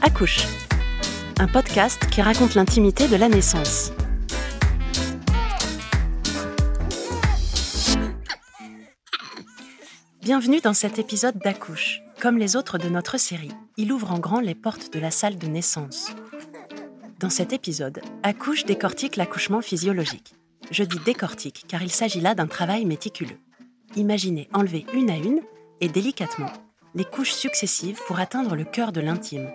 Accouche, 0.00 0.46
un 1.38 1.48
podcast 1.48 2.06
qui 2.10 2.22
raconte 2.22 2.54
l'intimité 2.54 3.08
de 3.08 3.16
la 3.16 3.28
naissance. 3.28 3.92
Bienvenue 10.20 10.60
dans 10.60 10.74
cet 10.74 10.98
épisode 10.98 11.38
d'Accouche. 11.38 12.01
Comme 12.22 12.38
les 12.38 12.54
autres 12.54 12.78
de 12.78 12.88
notre 12.88 13.18
série, 13.18 13.50
il 13.76 13.92
ouvre 13.92 14.12
en 14.12 14.20
grand 14.20 14.38
les 14.38 14.54
portes 14.54 14.92
de 14.92 15.00
la 15.00 15.10
salle 15.10 15.38
de 15.38 15.48
naissance. 15.48 16.12
Dans 17.18 17.30
cet 17.30 17.52
épisode, 17.52 18.00
Accouche 18.22 18.64
décortique 18.64 19.16
l'accouchement 19.16 19.60
physiologique. 19.60 20.36
Je 20.70 20.84
dis 20.84 21.00
décortique 21.04 21.64
car 21.66 21.82
il 21.82 21.90
s'agit 21.90 22.20
là 22.20 22.36
d'un 22.36 22.46
travail 22.46 22.84
méticuleux. 22.84 23.40
Imaginez 23.96 24.48
enlever 24.52 24.86
une 24.94 25.10
à 25.10 25.16
une 25.16 25.40
et 25.80 25.88
délicatement 25.88 26.52
les 26.94 27.04
couches 27.04 27.32
successives 27.32 27.98
pour 28.06 28.20
atteindre 28.20 28.54
le 28.54 28.64
cœur 28.64 28.92
de 28.92 29.00
l'intime, 29.00 29.50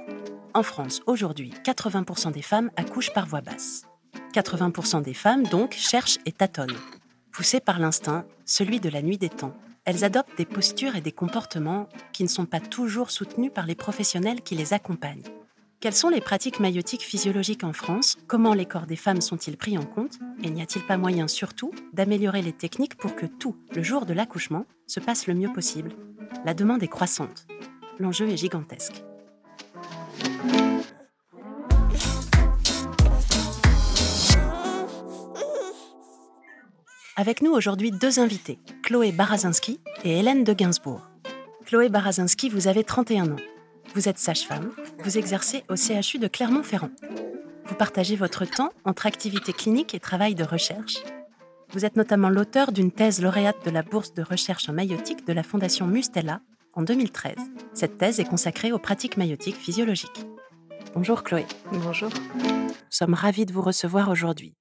en 0.53 0.63
France, 0.63 1.01
aujourd'hui, 1.05 1.53
80% 1.63 2.31
des 2.31 2.41
femmes 2.41 2.71
accouchent 2.75 3.13
par 3.13 3.27
voie 3.27 3.41
basse. 3.41 3.83
80% 4.33 5.03
des 5.03 5.13
femmes, 5.13 5.43
donc, 5.43 5.73
cherchent 5.73 6.17
et 6.25 6.31
tâtonnent. 6.31 6.75
Poussées 7.31 7.59
par 7.59 7.79
l'instinct, 7.79 8.25
celui 8.43 8.79
de 8.79 8.89
la 8.89 9.03
nuit 9.03 9.19
des 9.19 9.29
temps, 9.29 9.55
elles 9.87 10.03
adoptent 10.03 10.37
des 10.37 10.45
postures 10.45 10.97
et 10.97 11.01
des 11.01 11.13
comportements 11.13 11.87
qui 12.11 12.23
ne 12.23 12.27
sont 12.27 12.45
pas 12.45 12.59
toujours 12.59 13.09
soutenus 13.09 13.51
par 13.55 13.65
les 13.65 13.73
professionnels 13.73 14.41
qui 14.41 14.53
les 14.53 14.73
accompagnent. 14.73 15.23
Quelles 15.79 15.93
sont 15.93 16.09
les 16.09 16.19
pratiques 16.19 16.59
maïotiques 16.59 17.03
physiologiques 17.03 17.63
en 17.63 17.71
France? 17.71 18.17
Comment 18.27 18.53
les 18.53 18.65
corps 18.65 18.85
des 18.85 18.97
femmes 18.97 19.21
sont-ils 19.21 19.55
pris 19.55 19.77
en 19.77 19.85
compte? 19.85 20.19
Et 20.43 20.49
n'y 20.49 20.61
a-t-il 20.61 20.85
pas 20.85 20.97
moyen 20.97 21.29
surtout 21.29 21.71
d'améliorer 21.93 22.41
les 22.41 22.51
techniques 22.51 22.97
pour 22.97 23.15
que 23.15 23.25
tout, 23.25 23.55
le 23.73 23.81
jour 23.81 24.05
de 24.05 24.13
l'accouchement, 24.13 24.65
se 24.87 24.99
passe 24.99 25.25
le 25.25 25.35
mieux 25.35 25.53
possible? 25.53 25.93
La 26.43 26.53
demande 26.53 26.83
est 26.83 26.89
croissante. 26.89 27.47
L'enjeu 27.97 28.27
est 28.27 28.37
gigantesque. 28.37 29.05
Avec 37.19 37.41
nous 37.41 37.51
aujourd'hui 37.51 37.89
deux 37.89 38.19
invités, 38.19 38.59
Chloé 38.83 39.11
Barazinski 39.11 39.79
et 40.03 40.19
Hélène 40.19 40.43
de 40.43 40.53
Gainsbourg. 40.53 41.09
Chloé 41.65 41.89
Barazinski, 41.89 42.47
vous 42.47 42.67
avez 42.67 42.83
31 42.83 43.31
ans. 43.31 43.43
Vous 43.95 44.07
êtes 44.07 44.19
sage-femme, 44.19 44.69
vous 44.99 45.17
exercez 45.17 45.63
au 45.67 45.75
CHU 45.75 46.19
de 46.19 46.27
Clermont-Ferrand. 46.27 46.91
Vous 47.65 47.73
partagez 47.73 48.15
votre 48.15 48.45
temps 48.45 48.69
entre 48.85 49.07
activité 49.07 49.51
clinique 49.51 49.95
et 49.95 49.99
travail 49.99 50.35
de 50.35 50.43
recherche. 50.43 50.97
Vous 51.73 51.85
êtes 51.85 51.95
notamment 51.95 52.29
l'auteur 52.29 52.71
d'une 52.71 52.91
thèse 52.91 53.19
lauréate 53.19 53.65
de 53.65 53.71
la 53.71 53.81
bourse 53.81 54.13
de 54.13 54.21
recherche 54.21 54.69
en 54.69 54.73
maïotique 54.73 55.25
de 55.25 55.33
la 55.33 55.41
Fondation 55.41 55.87
Mustella 55.87 56.41
en 56.75 56.83
2013. 56.83 57.33
Cette 57.73 57.97
thèse 57.97 58.19
est 58.19 58.29
consacrée 58.29 58.71
aux 58.71 58.77
pratiques 58.77 59.17
maïotiques 59.17 59.57
physiologiques. 59.57 60.23
Bonjour 60.93 61.23
Chloé. 61.23 61.47
Bonjour. 61.71 62.11
Nous 62.35 62.73
sommes 62.91 63.15
ravis 63.15 63.47
de 63.47 63.53
vous 63.53 63.63
recevoir 63.63 64.11
aujourd'hui. 64.11 64.53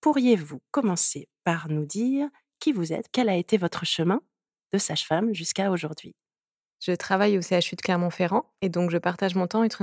Pourriez-vous 0.00 0.60
commencer 0.70 1.28
par 1.44 1.68
nous 1.68 1.84
dire 1.84 2.28
qui 2.58 2.72
vous 2.72 2.92
êtes, 2.92 3.06
quel 3.12 3.28
a 3.28 3.36
été 3.36 3.58
votre 3.58 3.84
chemin 3.84 4.20
de 4.72 4.78
sage-femme 4.78 5.34
jusqu'à 5.34 5.70
aujourd'hui? 5.70 6.14
Je 6.80 6.92
travaille 6.92 7.36
au 7.36 7.42
CHU 7.42 7.76
de 7.76 7.82
Clermont-Ferrand 7.82 8.50
et 8.62 8.70
donc 8.70 8.90
je 8.90 8.96
partage 8.96 9.34
mon 9.34 9.46
temps 9.46 9.62
entre 9.62 9.82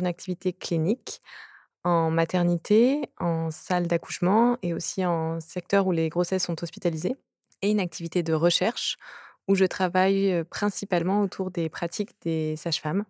une, 0.00 0.06
activité 0.06 0.54
clinique 0.54 1.20
en 1.84 2.10
maternité, 2.10 3.02
en 3.18 3.50
salle 3.50 3.86
d'accouchement 3.86 4.56
et 4.62 4.72
aussi 4.72 5.04
en 5.04 5.40
secteur 5.40 5.86
où 5.86 5.92
les 5.92 6.08
grossesses 6.08 6.44
sont 6.44 6.62
hospitalisées 6.62 7.16
et 7.60 7.70
une 7.70 7.80
activité 7.80 8.22
de 8.22 8.32
recherche 8.32 8.96
où 9.46 9.54
je 9.54 9.66
travaille 9.66 10.44
principalement 10.44 11.20
autour 11.20 11.50
des 11.50 11.68
pratiques 11.68 12.12
des 12.22 12.56
sages-femmes 12.56 13.04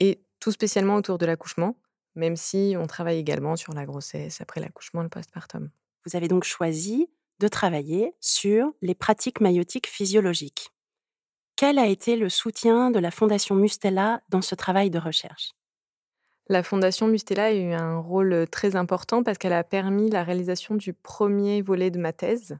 et 0.00 0.20
tout 0.40 0.50
spécialement 0.50 0.96
autour 0.96 1.18
de 1.18 1.26
l'accouchement, 1.26 1.76
même 2.16 2.36
si 2.36 2.74
on 2.78 2.86
travaille 2.86 3.18
également 3.18 3.56
sur 3.56 3.72
la 3.74 3.86
grossesse, 3.86 4.40
après 4.40 4.60
l'accouchement, 4.60 5.02
le 5.02 5.08
postpartum. 5.08 5.70
Vous 6.04 6.16
avez 6.16 6.28
donc 6.28 6.44
choisi 6.44 7.08
de 7.38 7.48
travailler 7.48 8.14
sur 8.20 8.72
les 8.82 8.94
pratiques 8.94 9.40
maïotiques 9.40 9.86
physiologiques. 9.86 10.70
Quel 11.54 11.78
a 11.78 11.86
été 11.86 12.16
le 12.16 12.28
soutien 12.28 12.90
de 12.90 12.98
la 12.98 13.10
Fondation 13.10 13.54
Mustella 13.54 14.22
dans 14.28 14.42
ce 14.42 14.54
travail 14.54 14.90
de 14.90 14.98
recherche? 14.98 15.52
La 16.48 16.62
Fondation 16.62 17.08
Mustella 17.08 17.46
a 17.46 17.52
eu 17.52 17.72
un 17.72 17.98
rôle 17.98 18.46
très 18.50 18.76
important 18.76 19.22
parce 19.22 19.36
qu'elle 19.36 19.52
a 19.52 19.64
permis 19.64 20.10
la 20.10 20.22
réalisation 20.22 20.74
du 20.74 20.92
premier 20.92 21.60
volet 21.60 21.90
de 21.90 21.98
ma 21.98 22.12
thèse 22.12 22.56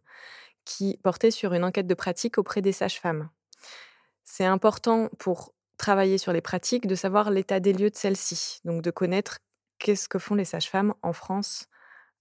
qui 0.65 0.99
portait 1.03 1.31
sur 1.31 1.53
une 1.55 1.65
enquête 1.65 1.87
de 1.87 1.95
pratique 1.95 2.39
auprès 2.39 2.63
des 2.63 2.73
sages-femmes. 2.73 3.31
C'est 4.25 4.45
important 4.45 5.09
pour 5.19 5.55
travailler 5.79 6.19
sur 6.19 6.33
les 6.33 6.41
pratiques 6.41 6.87
de 6.87 6.95
savoir 6.95 7.31
l'état 7.31 7.61
des 7.61 7.73
lieux 7.73 7.91
de 7.91 7.97
celles-ci, 7.97 8.61
donc 8.65 8.83
de 8.83 8.91
connaître 8.91 9.39
qu'est-ce 9.79 10.09
que 10.09 10.19
font 10.19 10.35
les 10.35 10.45
sages-femmes 10.45 10.95
en 11.03 11.13
France 11.13 11.69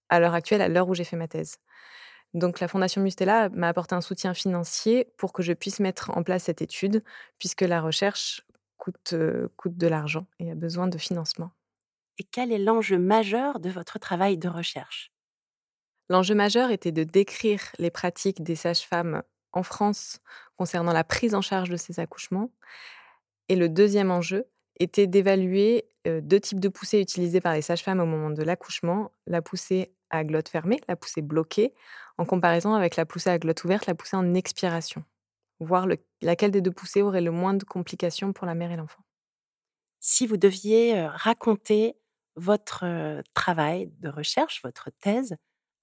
à 0.09 0.19
l'heure 0.19 0.33
actuelle, 0.33 0.61
à 0.61 0.69
l'heure 0.69 0.87
où 0.87 0.93
j'ai 0.93 1.03
fait 1.03 1.17
ma 1.17 1.27
thèse? 1.27 1.57
Donc 2.33 2.59
la 2.59 2.67
Fondation 2.67 3.01
Mustela 3.01 3.49
m'a 3.49 3.69
apporté 3.69 3.95
un 3.95 4.01
soutien 4.01 4.33
financier 4.33 5.07
pour 5.17 5.31
que 5.31 5.41
je 5.41 5.53
puisse 5.53 5.79
mettre 5.79 6.11
en 6.17 6.21
place 6.21 6.43
cette 6.43 6.61
étude, 6.61 7.03
puisque 7.39 7.61
la 7.61 7.81
recherche 7.81 8.45
coûte, 8.77 9.13
euh, 9.13 9.47
coûte 9.55 9.77
de 9.77 9.87
l'argent 9.87 10.27
et 10.39 10.51
a 10.51 10.55
besoin 10.55 10.87
de 10.87 10.97
financement. 10.97 11.51
Et 12.17 12.23
quel 12.23 12.51
est 12.51 12.59
l'enjeu 12.59 12.97
majeur 12.97 13.59
de 13.59 13.69
votre 13.69 13.99
travail 13.99 14.37
de 14.37 14.49
recherche? 14.49 15.11
L'enjeu 16.09 16.35
majeur 16.35 16.71
était 16.71 16.91
de 16.91 17.03
décrire 17.03 17.61
les 17.79 17.89
pratiques 17.89 18.43
des 18.43 18.55
sages-femmes 18.55 19.23
en 19.53 19.63
France 19.63 20.19
concernant 20.57 20.93
la 20.93 21.03
prise 21.03 21.35
en 21.35 21.41
charge 21.41 21.69
de 21.69 21.77
ces 21.77 21.99
accouchements. 21.99 22.51
Et 23.49 23.55
le 23.55 23.69
deuxième 23.69 24.11
enjeu 24.11 24.45
était 24.79 25.07
d'évaluer 25.07 25.85
deux 26.05 26.39
types 26.39 26.59
de 26.59 26.69
poussées 26.69 27.01
utilisées 27.01 27.41
par 27.41 27.53
les 27.53 27.61
sages-femmes 27.61 27.99
au 27.99 28.05
moment 28.05 28.29
de 28.29 28.43
l'accouchement, 28.43 29.11
la 29.25 29.41
poussée 29.41 29.91
à 30.09 30.23
glotte 30.23 30.49
fermée, 30.49 30.79
la 30.87 30.95
poussée 30.95 31.21
bloquée, 31.21 31.73
en 32.17 32.25
comparaison 32.25 32.73
avec 32.73 32.95
la 32.95 33.05
poussée 33.05 33.29
à 33.29 33.39
glotte 33.39 33.63
ouverte, 33.63 33.87
la 33.87 33.95
poussée 33.95 34.15
en 34.15 34.33
expiration. 34.33 35.03
Voir 35.59 35.87
laquelle 36.21 36.51
des 36.51 36.61
deux 36.61 36.71
poussées 36.71 37.01
aurait 37.01 37.21
le 37.21 37.31
moins 37.31 37.53
de 37.53 37.63
complications 37.63 38.33
pour 38.33 38.45
la 38.45 38.55
mère 38.55 38.71
et 38.71 38.75
l'enfant. 38.75 39.03
Si 39.99 40.27
vous 40.27 40.37
deviez 40.37 41.07
raconter 41.07 41.95
votre 42.35 42.85
travail 43.33 43.91
de 43.99 44.09
recherche, 44.09 44.61
votre 44.63 44.89
thèse, 44.99 45.35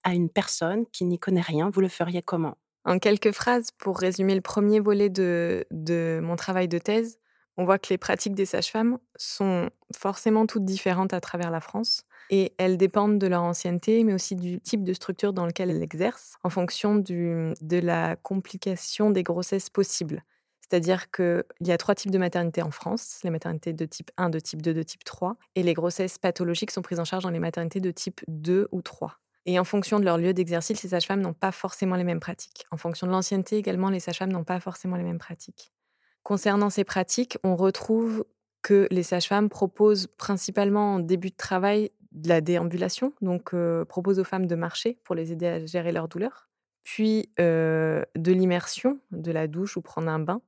à 0.04 0.14
une 0.14 0.28
personne 0.28 0.84
qui 0.92 1.04
n'y 1.04 1.18
connaît 1.18 1.40
rien, 1.40 1.70
vous 1.70 1.80
le 1.80 1.88
feriez 1.88 2.22
comment? 2.22 2.56
En 2.84 2.98
quelques 2.98 3.32
phrases, 3.32 3.70
pour 3.78 3.98
résumer 3.98 4.34
le 4.34 4.40
premier 4.40 4.80
volet 4.80 5.08
de 5.08 6.20
mon 6.22 6.36
travail 6.36 6.68
de 6.68 6.78
thèse, 6.78 7.18
on 7.56 7.64
voit 7.64 7.78
que 7.78 7.88
les 7.90 7.98
pratiques 7.98 8.34
des 8.34 8.46
sages-femmes 8.46 8.98
sont 9.16 9.70
forcément 9.94 10.46
toutes 10.46 10.64
différentes 10.64 11.12
à 11.12 11.20
travers 11.20 11.50
la 11.50 11.60
France 11.60 12.04
et 12.30 12.54
elles 12.56 12.78
dépendent 12.78 13.18
de 13.18 13.26
leur 13.26 13.42
ancienneté, 13.42 14.04
mais 14.04 14.14
aussi 14.14 14.36
du 14.36 14.60
type 14.60 14.84
de 14.84 14.94
structure 14.94 15.32
dans 15.32 15.44
lequel 15.44 15.70
elles 15.70 15.82
exercent, 15.82 16.36
en 16.44 16.50
fonction 16.50 16.94
de 16.96 17.54
la 17.70 18.16
complication 18.16 19.10
des 19.10 19.22
grossesses 19.22 19.68
possibles. 19.68 20.22
C'est-à-dire 20.60 21.10
qu'il 21.10 21.44
y 21.60 21.72
a 21.72 21.76
trois 21.76 21.94
types 21.94 22.10
de 22.10 22.16
maternité 22.16 22.62
en 22.62 22.70
France, 22.70 23.18
les 23.24 23.28
maternités 23.28 23.74
de 23.74 23.84
type 23.84 24.10
1, 24.16 24.30
de 24.30 24.38
type 24.38 24.62
2, 24.62 24.72
de 24.72 24.82
type 24.82 25.04
3, 25.04 25.36
et 25.54 25.62
les 25.62 25.74
grossesses 25.74 26.16
pathologiques 26.16 26.70
sont 26.70 26.80
prises 26.80 27.00
en 27.00 27.04
charge 27.04 27.24
dans 27.24 27.30
les 27.30 27.40
maternités 27.40 27.80
de 27.80 27.90
type 27.90 28.22
2 28.28 28.68
ou 28.72 28.80
3. 28.80 29.18
Et 29.44 29.58
en 29.58 29.64
fonction 29.64 30.00
de 30.00 30.06
leur 30.06 30.16
lieu 30.16 30.32
d'exercice, 30.32 30.82
les 30.82 30.88
sages-femmes 30.88 31.20
n'ont 31.20 31.34
pas 31.34 31.52
forcément 31.52 31.96
les 31.96 32.04
mêmes 32.04 32.20
pratiques. 32.20 32.64
En 32.70 32.78
fonction 32.78 33.06
de 33.06 33.12
l'ancienneté 33.12 33.58
également, 33.58 33.90
les 33.90 34.00
sages-femmes 34.00 34.32
n'ont 34.32 34.44
pas 34.44 34.60
forcément 34.60 34.96
les 34.96 35.02
mêmes 35.02 35.18
pratiques. 35.18 35.72
Concernant 36.22 36.70
ces 36.70 36.84
pratiques, 36.84 37.38
on 37.42 37.56
retrouve 37.56 38.24
que 38.62 38.86
les 38.90 39.02
sages-femmes 39.02 39.48
proposent 39.48 40.06
principalement 40.06 40.94
en 40.94 40.98
début 41.00 41.30
de 41.30 41.36
travail 41.36 41.90
de 42.12 42.28
la 42.28 42.40
déambulation, 42.40 43.12
donc 43.20 43.54
euh, 43.54 43.84
proposent 43.84 44.20
aux 44.20 44.24
femmes 44.24 44.46
de 44.46 44.54
marcher 44.54 44.98
pour 45.04 45.14
les 45.14 45.32
aider 45.32 45.46
à 45.46 45.66
gérer 45.66 45.92
leur 45.92 46.08
douleur, 46.08 46.48
puis 46.84 47.30
euh, 47.40 48.04
de 48.16 48.32
l'immersion, 48.32 49.00
de 49.10 49.32
la 49.32 49.48
douche 49.48 49.76
ou 49.76 49.82
prendre 49.82 50.08
un 50.08 50.18
bain. 50.18 50.40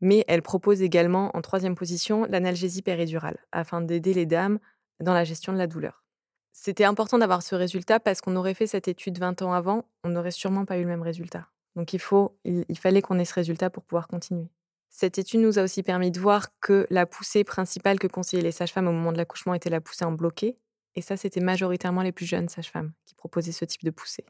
Mais 0.00 0.24
elles 0.28 0.42
proposent 0.42 0.82
également 0.82 1.36
en 1.36 1.40
troisième 1.40 1.74
position 1.74 2.26
l'analgésie 2.28 2.82
péridurale, 2.82 3.38
afin 3.52 3.80
d'aider 3.80 4.14
les 4.14 4.26
dames 4.26 4.58
dans 5.00 5.14
la 5.14 5.24
gestion 5.24 5.52
de 5.52 5.58
la 5.58 5.66
douleur. 5.66 6.04
C'était 6.52 6.84
important 6.84 7.18
d'avoir 7.18 7.42
ce 7.42 7.54
résultat 7.54 8.00
parce 8.00 8.20
qu'on 8.20 8.36
aurait 8.36 8.54
fait 8.54 8.66
cette 8.66 8.88
étude 8.88 9.18
20 9.18 9.42
ans 9.42 9.52
avant, 9.52 9.84
on 10.04 10.10
n'aurait 10.10 10.30
sûrement 10.30 10.64
pas 10.64 10.78
eu 10.78 10.82
le 10.82 10.88
même 10.88 11.02
résultat. 11.02 11.48
Donc 11.74 11.92
il, 11.92 11.98
faut, 11.98 12.38
il 12.44 12.78
fallait 12.78 13.02
qu'on 13.02 13.18
ait 13.18 13.24
ce 13.24 13.34
résultat 13.34 13.70
pour 13.70 13.82
pouvoir 13.82 14.06
continuer. 14.06 14.48
Cette 14.96 15.18
étude 15.18 15.40
nous 15.40 15.58
a 15.58 15.64
aussi 15.64 15.82
permis 15.82 16.12
de 16.12 16.20
voir 16.20 16.56
que 16.60 16.86
la 16.88 17.04
poussée 17.04 17.42
principale 17.42 17.98
que 17.98 18.06
conseillaient 18.06 18.44
les 18.44 18.52
sages-femmes 18.52 18.86
au 18.86 18.92
moment 18.92 19.10
de 19.10 19.16
l'accouchement 19.16 19.52
était 19.52 19.68
la 19.68 19.80
poussée 19.80 20.04
en 20.04 20.12
bloqué. 20.12 20.56
Et 20.94 21.02
ça, 21.02 21.16
c'était 21.16 21.40
majoritairement 21.40 22.02
les 22.02 22.12
plus 22.12 22.26
jeunes 22.26 22.48
sages-femmes 22.48 22.92
qui 23.04 23.16
proposaient 23.16 23.50
ce 23.50 23.64
type 23.64 23.82
de 23.82 23.90
poussée. 23.90 24.24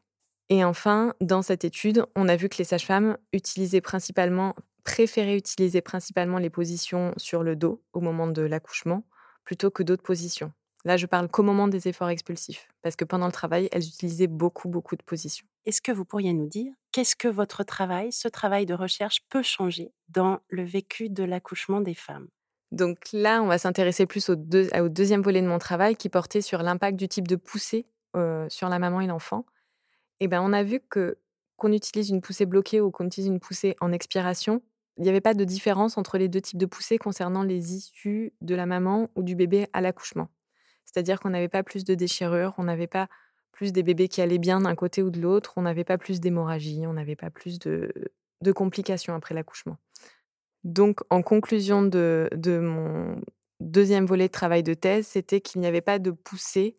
Et 0.48 0.64
enfin, 0.64 1.12
dans 1.20 1.42
cette 1.42 1.66
étude, 1.66 2.06
on 2.16 2.30
a 2.30 2.36
vu 2.36 2.48
que 2.48 2.56
les 2.56 2.64
sages-femmes 2.64 3.18
utilisaient 3.34 3.82
principalement, 3.82 4.54
préféraient 4.84 5.36
utiliser 5.36 5.82
principalement 5.82 6.38
les 6.38 6.48
positions 6.48 7.12
sur 7.18 7.42
le 7.42 7.56
dos 7.56 7.82
au 7.92 8.00
moment 8.00 8.26
de 8.26 8.40
l'accouchement 8.40 9.04
plutôt 9.44 9.70
que 9.70 9.82
d'autres 9.82 10.02
positions. 10.02 10.50
Là, 10.86 10.96
je 10.96 11.04
parle 11.04 11.28
qu'au 11.28 11.42
moment 11.42 11.68
des 11.68 11.88
efforts 11.88 12.08
expulsifs, 12.08 12.68
parce 12.80 12.96
que 12.96 13.04
pendant 13.04 13.26
le 13.26 13.32
travail, 13.32 13.68
elles 13.70 13.86
utilisaient 13.86 14.28
beaucoup, 14.28 14.70
beaucoup 14.70 14.96
de 14.96 15.02
positions. 15.02 15.46
Est-ce 15.66 15.80
que 15.80 15.92
vous 15.92 16.04
pourriez 16.04 16.32
nous 16.32 16.46
dire 16.46 16.72
qu'est-ce 16.92 17.16
que 17.16 17.28
votre 17.28 17.64
travail, 17.64 18.12
ce 18.12 18.28
travail 18.28 18.66
de 18.66 18.74
recherche, 18.74 19.20
peut 19.30 19.42
changer 19.42 19.92
dans 20.08 20.40
le 20.48 20.64
vécu 20.64 21.08
de 21.08 21.24
l'accouchement 21.24 21.80
des 21.80 21.94
femmes? 21.94 22.28
Donc 22.70 22.98
là, 23.12 23.42
on 23.42 23.46
va 23.46 23.58
s'intéresser 23.58 24.04
plus 24.04 24.28
au, 24.30 24.36
deuxième 24.36 25.22
volet 25.22 25.40
de 25.40 25.46
mon 25.46 25.58
travail 25.58 25.96
qui 25.96 26.08
portait 26.08 26.40
sur 26.40 26.62
l'impact 26.62 26.98
du 26.98 27.08
type 27.08 27.28
de 27.28 27.36
poussée 27.36 27.86
sur 28.48 28.68
la 28.68 28.78
maman 28.78 29.00
et 29.00 29.06
l'enfant. 29.06 29.44
Et 30.20 30.28
ben, 30.28 30.40
on 30.42 30.52
a 30.52 30.62
vu 30.62 30.80
que 30.80 31.18
qu'on 31.56 31.72
utilise 31.72 32.10
une 32.10 32.20
poussée 32.20 32.46
bloquée 32.46 32.80
ou 32.80 32.90
qu'on 32.90 33.06
utilise 33.06 33.28
une 33.28 33.38
poussée 33.40 33.76
en 33.80 33.92
expiration, 33.92 34.60
il 34.96 35.04
n'y 35.04 35.08
avait 35.08 35.20
pas 35.20 35.34
de 35.34 35.44
différence 35.44 35.98
entre 35.98 36.18
les 36.18 36.28
deux 36.28 36.40
types 36.40 36.58
de 36.58 36.66
poussées 36.66 36.98
concernant 36.98 37.42
les 37.42 37.74
issues 37.74 38.32
de 38.40 38.54
la 38.54 38.66
maman 38.66 39.08
ou 39.16 39.22
du 39.22 39.34
bébé 39.34 39.68
à 39.72 39.80
l'accouchement. 39.80 40.28
C'est-à-dire 40.84 41.20
qu'on 41.20 41.30
n'avait 41.30 41.48
pas 41.48 41.62
plus 41.62 41.84
de 41.84 41.94
déchirures, 41.94 42.54
on 42.58 42.64
n'avait 42.64 42.86
pas 42.86 43.08
plus 43.54 43.72
des 43.72 43.82
bébés 43.82 44.08
qui 44.08 44.20
allaient 44.20 44.38
bien 44.38 44.60
d'un 44.60 44.74
côté 44.74 45.02
ou 45.02 45.10
de 45.10 45.20
l'autre, 45.20 45.54
on 45.56 45.62
n'avait 45.62 45.84
pas 45.84 45.96
plus 45.96 46.20
d'hémorragie, 46.20 46.86
on 46.86 46.92
n'avait 46.92 47.16
pas 47.16 47.30
plus 47.30 47.58
de, 47.58 47.92
complications 48.54 49.14
après 49.14 49.34
l'accouchement. 49.34 49.78
Donc, 50.64 51.00
en 51.08 51.22
conclusion 51.22 51.82
de, 51.82 52.28
mon 52.44 53.20
deuxième 53.60 54.06
volet 54.06 54.26
de 54.26 54.32
travail 54.32 54.62
de 54.62 54.74
thèse, 54.74 55.06
c'était 55.06 55.40
qu'il 55.40 55.60
n'y 55.60 55.66
avait 55.66 55.80
pas 55.80 55.98
de 55.98 56.10
poussée 56.10 56.76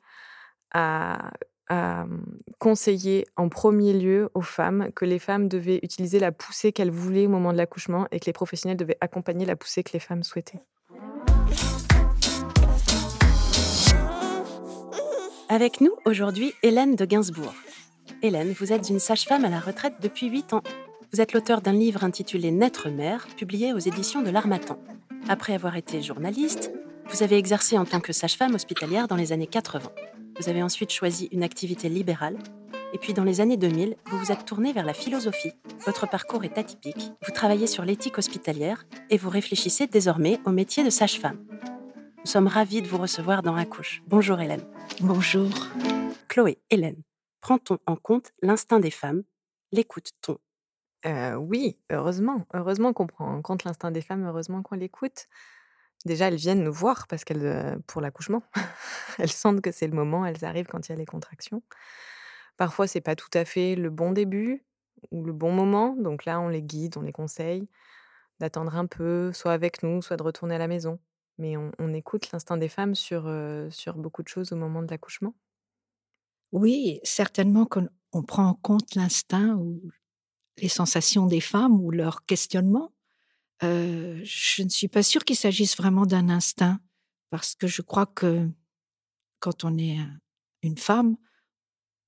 à 0.72 1.32
à 1.68 2.06
conseiller 2.60 3.26
en 3.38 3.50
premier 3.50 3.94
lieu 3.94 4.30
aux 4.36 4.42
femmes 4.42 4.92
que 4.94 5.04
les 5.04 5.18
femmes 5.18 5.48
devaient 5.48 5.80
utiliser 5.82 6.20
la 6.20 6.32
poussée 6.32 6.72
qu'elles 6.72 6.92
voulaient 6.92 7.26
au 7.26 7.30
moment 7.30 7.52
de 7.52 7.58
l'accouchement 7.58 8.08
et 8.12 8.20
que 8.20 8.26
les 8.26 8.34
professionnels 8.34 8.78
devaient 8.78 9.00
accompagner 9.02 9.48
la 9.48 9.56
poussée 9.56 9.82
que 9.82 9.94
les 9.94 10.00
femmes 10.00 10.22
souhaitaient. 10.22 10.60
Avec 15.56 15.80
nous 15.80 15.94
aujourd'hui, 16.04 16.54
Hélène 16.64 16.98
de 16.98 17.06
Gainsbourg. 17.06 17.54
Hélène, 18.22 18.54
vous 18.60 18.74
êtes 18.74 18.90
une 18.90 19.00
sage-femme 19.00 19.46
à 19.46 19.50
la 19.50 19.62
retraite 19.62 19.94
depuis 20.02 20.28
8 20.28 20.52
ans. 20.52 20.62
Vous 21.14 21.22
êtes 21.22 21.32
l'auteur 21.32 21.62
d'un 21.62 21.72
livre 21.72 22.04
intitulé 22.04 22.52
Naître 22.52 22.90
mère, 22.90 23.26
publié 23.38 23.72
aux 23.72 23.80
éditions 23.80 24.22
de 24.22 24.32
l'Armatan. 24.32 24.78
Après 25.30 25.54
avoir 25.54 25.78
été 25.78 26.02
journaliste, 26.02 26.74
vous 27.08 27.24
avez 27.24 27.38
exercé 27.38 27.78
en 27.78 27.86
tant 27.86 28.02
que 28.02 28.12
sage-femme 28.12 28.54
hospitalière 28.54 29.08
dans 29.08 29.16
les 29.16 29.32
années 29.32 29.48
80. 29.48 29.90
Vous 30.42 30.50
avez 30.50 30.62
ensuite 30.62 30.92
choisi 30.92 31.30
une 31.32 31.44
activité 31.44 31.88
libérale. 31.88 32.38
Et 32.92 32.98
puis 32.98 33.14
dans 33.14 33.24
les 33.24 33.40
années 33.40 33.56
2000, 33.56 33.96
vous 34.08 34.18
vous 34.18 34.34
êtes 34.34 34.44
tournée 34.44 34.74
vers 34.74 34.86
la 34.86 34.94
philosophie. 34.94 35.54
Votre 35.86 36.06
parcours 36.06 36.44
est 36.44 36.58
atypique. 36.58 37.14
Vous 37.26 37.32
travaillez 37.32 37.68
sur 37.68 37.86
l'éthique 37.86 38.18
hospitalière 38.18 38.84
et 39.10 39.18
vous 39.18 39.30
réfléchissez 39.30 39.88
désormais 39.88 40.38
au 40.44 40.50
métier 40.50 40.84
de 40.84 40.90
sage-femme. 40.90 41.40
Nous 42.26 42.32
sommes 42.32 42.48
ravis 42.48 42.82
de 42.82 42.88
vous 42.88 42.98
recevoir 42.98 43.44
dans 43.44 43.56
Accouche. 43.56 44.02
Bonjour 44.08 44.42
Hélène. 44.42 44.64
Bonjour. 45.00 45.48
Chloé, 46.28 46.58
Hélène, 46.72 47.04
prend-on 47.40 47.78
en 47.86 47.96
compte 47.96 48.32
l'instinct 48.42 48.80
des 48.80 48.90
femmes? 48.90 49.22
L'écoute-t-on? 49.72 50.40
Euh, 51.06 51.36
Oui, 51.36 51.78
heureusement. 51.92 52.48
Heureusement 52.56 52.94
qu'on 52.94 53.06
prend 53.06 53.32
en 53.32 53.44
compte 53.44 53.64
l'instinct 53.64 53.92
des 53.92 54.02
femmes, 54.02 54.26
heureusement 54.26 54.64
qu'on 54.64 54.74
l'écoute. 54.74 55.28
Déjà, 56.06 56.30
elles 56.30 56.38
viennent 56.38 56.64
nous 56.64 56.74
voir 56.74 57.06
parce 57.06 57.26
qu'elles, 57.26 57.46
euh, 57.46 57.78
pour 57.86 58.02
l'accouchement, 58.02 58.42
elles 59.20 59.32
sentent 59.32 59.62
que 59.62 59.72
c'est 59.72 59.88
le 59.88 59.96
moment, 59.96 60.26
elles 60.26 60.44
arrivent 60.46 60.66
quand 60.66 60.90
il 60.90 60.94
y 60.94 60.96
a 60.96 60.98
les 60.98 61.06
contractions. 61.06 61.62
Parfois, 62.58 62.88
c'est 62.88 63.02
pas 63.02 63.16
tout 63.16 63.30
à 63.36 63.46
fait 63.46 63.76
le 63.76 63.92
bon 63.92 64.12
début 64.12 64.66
ou 65.12 65.24
le 65.24 65.32
bon 65.32 65.52
moment, 65.52 65.96
donc 65.96 66.26
là, 66.26 66.40
on 66.40 66.50
les 66.50 66.64
guide, 66.64 66.98
on 66.98 67.02
les 67.02 67.12
conseille 67.12 67.70
d'attendre 68.40 68.76
un 68.76 68.88
peu, 68.88 69.32
soit 69.32 69.54
avec 69.54 69.84
nous, 69.84 70.02
soit 70.02 70.18
de 70.18 70.24
retourner 70.24 70.56
à 70.56 70.58
la 70.58 70.68
maison. 70.68 71.00
Mais 71.38 71.56
on, 71.58 71.94
écoute 71.94 72.32
l'instinct 72.32 72.58
des 72.58 72.70
femmes 72.70 72.96
sur, 72.96 73.28
euh, 73.28 73.70
sur 73.70 73.98
beaucoup 73.98 74.24
de 74.24 74.28
choses 74.28 74.52
au 74.54 74.56
moment 74.56 74.82
de 74.82 74.90
l'accouchement? 74.90 75.36
Oui, 76.52 77.00
certainement 77.04 77.66
qu'on 77.66 78.24
prend 78.24 78.48
en 78.48 78.54
compte 78.54 78.96
l'instinct 78.96 79.56
ou 79.56 79.82
les 80.58 80.70
sensations 80.70 81.26
des 81.26 81.42
femmes 81.42 81.82
ou 81.82 81.92
leurs 81.92 82.26
questionnements 82.26 82.92
je 83.62 84.64
ne 84.64 84.70
suis 84.70 84.88
pas 84.88 85.04
sûre 85.04 85.24
qu'il 85.24 85.36
s'agisse 85.36 85.78
vraiment 85.78 86.06
d'un 86.06 86.30
instinct, 86.30 86.80
parce 87.30 87.56
que 87.56 87.68
je 87.68 87.82
crois 87.82 88.06
que 88.06 88.50
quand 89.40 89.64
on 89.64 89.78
est 89.78 89.98
une 90.62 90.78
femme, 90.78 91.18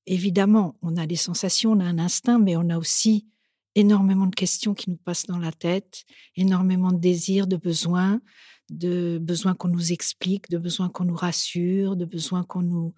évidemment, 0.06 0.78
on 0.82 0.98
a 0.98 1.06
des 1.06 1.16
sensations, 1.16 1.72
on 1.72 1.80
a 1.80 1.86
un 1.86 2.00
instinct, 2.00 2.40
mais 2.40 2.56
on 2.56 2.70
a 2.70 2.78
aussi 2.78 3.28
énormément 3.76 4.26
de 4.26 4.36
questions 4.36 4.74
qui 4.74 4.90
nous 4.90 4.98
passent 4.98 5.28
dans 5.28 5.38
la 5.38 5.52
tête, 5.52 6.06
énormément 6.36 6.92
de 6.92 7.00
désirs, 7.00 7.48
de 7.48 7.58
besoins, 7.58 8.22
de 8.70 9.18
besoins 9.22 9.56
qu'on 9.56 9.70
nous 9.70 9.92
explique, 9.92 10.50
de 10.50 10.58
besoins 10.58 10.90
qu'on 10.90 11.06
nous 11.06 11.16
rassure, 11.16 11.96
de 11.96 12.06
besoins 12.06 12.44
qu'on 12.44 12.64
nous 12.64 12.94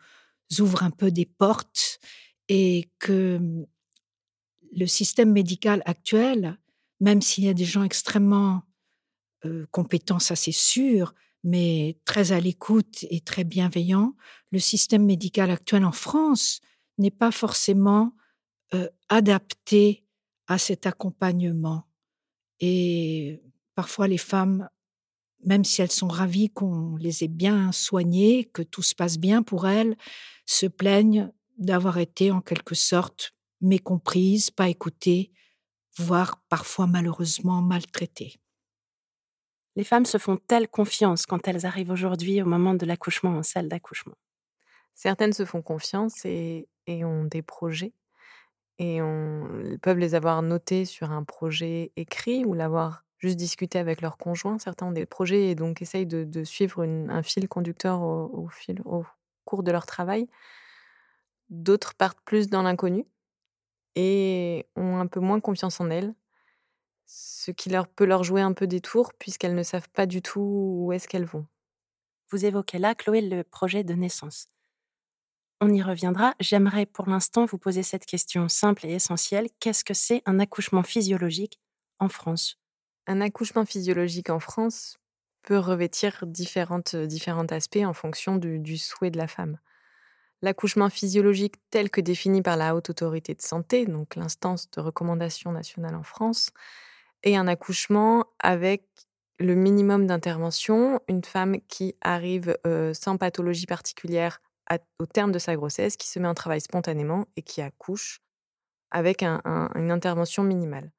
ouvre 0.59 0.83
un 0.83 0.91
peu 0.91 1.11
des 1.11 1.25
portes, 1.25 1.99
et 2.47 2.89
que 2.99 3.39
le 4.75 4.87
système 4.87 5.31
médical 5.31 5.83
actuel 5.85 6.57
même 6.99 7.21
s'il 7.21 7.45
y 7.45 7.49
a 7.49 7.53
des 7.53 7.65
gens 7.65 7.83
extrêmement 7.83 8.63
compétents, 9.71 10.19
ça 10.19 10.35
c'est 10.35 10.51
sûr, 10.51 11.13
mais 11.43 11.97
très 12.03 12.33
à 12.33 12.41
l'écoute 12.41 13.05
et 13.09 13.21
très 13.21 13.45
bienveillants, 13.45 14.15
le 14.51 14.59
système 14.59 15.05
médical 15.05 15.49
actuel 15.49 15.85
en 15.85 15.93
France 15.93 16.59
n'est 16.97 17.09
pas 17.11 17.31
forcément 17.31 18.13
adapté 19.07 20.03
à 20.47 20.57
cet 20.57 20.85
accompagnement. 20.85 21.85
Et 22.59 23.41
parfois 23.75 24.09
les 24.09 24.17
femmes, 24.17 24.69
même 25.45 25.63
si 25.63 25.81
elles 25.81 25.91
sont 25.91 26.07
ravies 26.07 26.49
qu'on 26.49 26.95
les 26.97 27.23
ait 27.23 27.29
bien 27.29 27.71
soignées, 27.71 28.45
que 28.45 28.61
tout 28.61 28.83
se 28.83 28.95
passe 28.95 29.17
bien 29.17 29.41
pour 29.43 29.67
elles, 29.67 29.95
se 30.45 30.65
plaignent 30.65 31.31
d'avoir 31.57 31.97
été 31.97 32.31
en 32.31 32.41
quelque 32.41 32.75
sorte 32.75 33.33
mécomprises, 33.61 34.51
pas 34.51 34.69
écoutées, 34.69 35.31
voire 35.97 36.41
parfois 36.49 36.87
malheureusement 36.87 37.61
maltraitées. 37.61 38.39
Les 39.75 39.83
femmes 39.83 40.05
se 40.05 40.17
font-elles 40.17 40.67
confiance 40.67 41.25
quand 41.25 41.47
elles 41.47 41.65
arrivent 41.65 41.91
aujourd'hui 41.91 42.41
au 42.41 42.45
moment 42.45 42.73
de 42.73 42.85
l'accouchement 42.85 43.37
en 43.37 43.43
salle 43.43 43.69
d'accouchement 43.69 44.15
Certaines 44.95 45.33
se 45.33 45.45
font 45.45 45.61
confiance 45.61 46.25
et, 46.25 46.67
ont 46.87 47.23
des 47.23 47.41
projets 47.41 47.93
et 48.79 49.01
on, 49.01 49.77
peuvent 49.81 49.99
les 49.99 50.15
avoir 50.15 50.41
notés 50.41 50.85
sur 50.85 51.11
un 51.11 51.23
projet 51.23 51.91
écrit 51.95 52.43
ou 52.43 52.53
l'avoir 52.53 53.05
juste 53.19 53.37
discuté 53.37 53.77
avec 53.77 54.01
leur 54.01 54.17
conjoint. 54.17 54.57
Certains 54.59 54.87
ont 54.87 54.91
des 54.91 55.05
projets 55.05 55.49
et 55.49 55.55
donc 55.55 55.81
essayent 55.81 56.07
de, 56.07 56.43
suivre 56.43 56.83
un 56.83 57.23
fil 57.23 57.47
conducteur 57.47 58.01
au, 58.01 58.47
fil, 58.49 58.81
au 58.85 59.05
cours 59.45 59.63
de 59.63 59.71
leur 59.71 59.85
travail. 59.85 60.27
D'autres 61.49 61.93
partent 61.93 62.21
plus 62.21 62.49
dans 62.49 62.63
l'inconnu 62.63 63.05
et 63.95 64.67
ont 64.75 64.97
un 64.97 65.07
peu 65.07 65.19
moins 65.19 65.39
confiance 65.39 65.81
en 65.81 65.89
elles, 65.89 66.13
ce 67.05 67.51
qui 67.51 67.69
leur 67.69 67.87
peut 67.87 68.05
leur 68.05 68.23
jouer 68.23 68.41
un 68.41 68.53
peu 68.53 68.67
des 68.67 68.81
tours 68.81 69.13
puisqu'elles 69.13 69.55
ne 69.55 69.63
savent 69.63 69.89
pas 69.89 70.05
du 70.05 70.21
tout 70.21 70.85
où 70.85 70.93
est-ce 70.93 71.07
qu'elles 71.07 71.25
vont. 71.25 71.45
Vous 72.29 72.45
évoquez 72.45 72.77
là, 72.77 72.93
Chloé, 72.93 73.21
le 73.21 73.43
projet 73.43 73.83
de 73.83 73.93
naissance. 73.93 74.47
On 75.59 75.73
y 75.73 75.81
reviendra. 75.81 76.35
J'aimerais 76.39 76.85
pour 76.85 77.09
l'instant 77.09 77.45
vous 77.45 77.57
poser 77.57 77.83
cette 77.83 78.05
question 78.05 78.47
simple 78.47 78.85
et 78.85 78.93
essentielle. 78.93 79.49
Qu'est-ce 79.59 79.83
que 79.83 79.95
c'est 79.95 80.21
un 80.25 80.39
accouchement 80.39 80.83
physiologique 80.83 81.59
en 81.99 82.07
France? 82.07 82.59
Un 83.09 83.19
accouchement 83.19 83.65
physiologique 83.65 84.29
en 84.29 84.39
France 84.39 84.97
peut 85.43 85.57
revêtir 85.57 86.23
différentes, 86.25 86.95
différents 86.95 87.47
aspects 87.47 87.83
en 87.83 87.93
fonction 87.93 88.37
du 88.37 88.77
souhait 88.77 89.11
de 89.11 89.17
la 89.17 89.27
femme 89.27 89.57
l'accouchement 90.41 90.89
physiologique 90.89 91.55
tel 91.69 91.89
que 91.89 92.01
défini 92.01 92.41
par 92.41 92.57
la 92.57 92.75
Haute 92.75 92.89
Autorité 92.89 93.33
de 93.33 93.41
Santé, 93.41 93.85
donc 93.85 94.15
l'instance 94.15 94.69
de 94.71 94.81
recommandation 94.81 95.51
nationale 95.51 95.95
en 95.95 96.03
France, 96.03 96.51
et 97.23 97.35
un 97.35 97.47
accouchement 97.47 98.25
avec 98.39 98.83
le 99.39 99.55
minimum 99.55 100.07
d'intervention, 100.07 100.99
une 101.07 101.23
femme 101.23 101.57
qui 101.67 101.95
arrive 102.01 102.57
euh, 102.65 102.93
sans 102.93 103.17
pathologie 103.17 103.65
particulière 103.65 104.41
au 104.99 105.05
terme 105.07 105.31
de 105.31 105.39
sa 105.39 105.55
grossesse, 105.55 105.97
qui 105.97 106.07
se 106.07 106.19
met 106.19 106.27
en 106.27 106.35
travail 106.35 106.61
spontanément 106.61 107.25
et 107.35 107.41
qui 107.41 107.61
accouche 107.61 108.21
avec 108.91 109.23
une 109.23 109.91
intervention 109.91 110.43
minimale. 110.43 110.91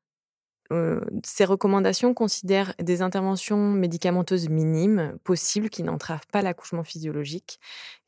Euh, 0.73 1.01
ces 1.25 1.45
recommandations 1.45 2.15
considèrent 2.15 2.75
des 2.79 3.03
interventions 3.03 3.73
médicamenteuses 3.73 4.49
minimes 4.49 5.19
possibles 5.25 5.69
qui 5.69 5.83
n'entravent 5.83 6.27
pas 6.33 6.43
l'accouchement 6.43 6.85
physiologique, 6.85 7.59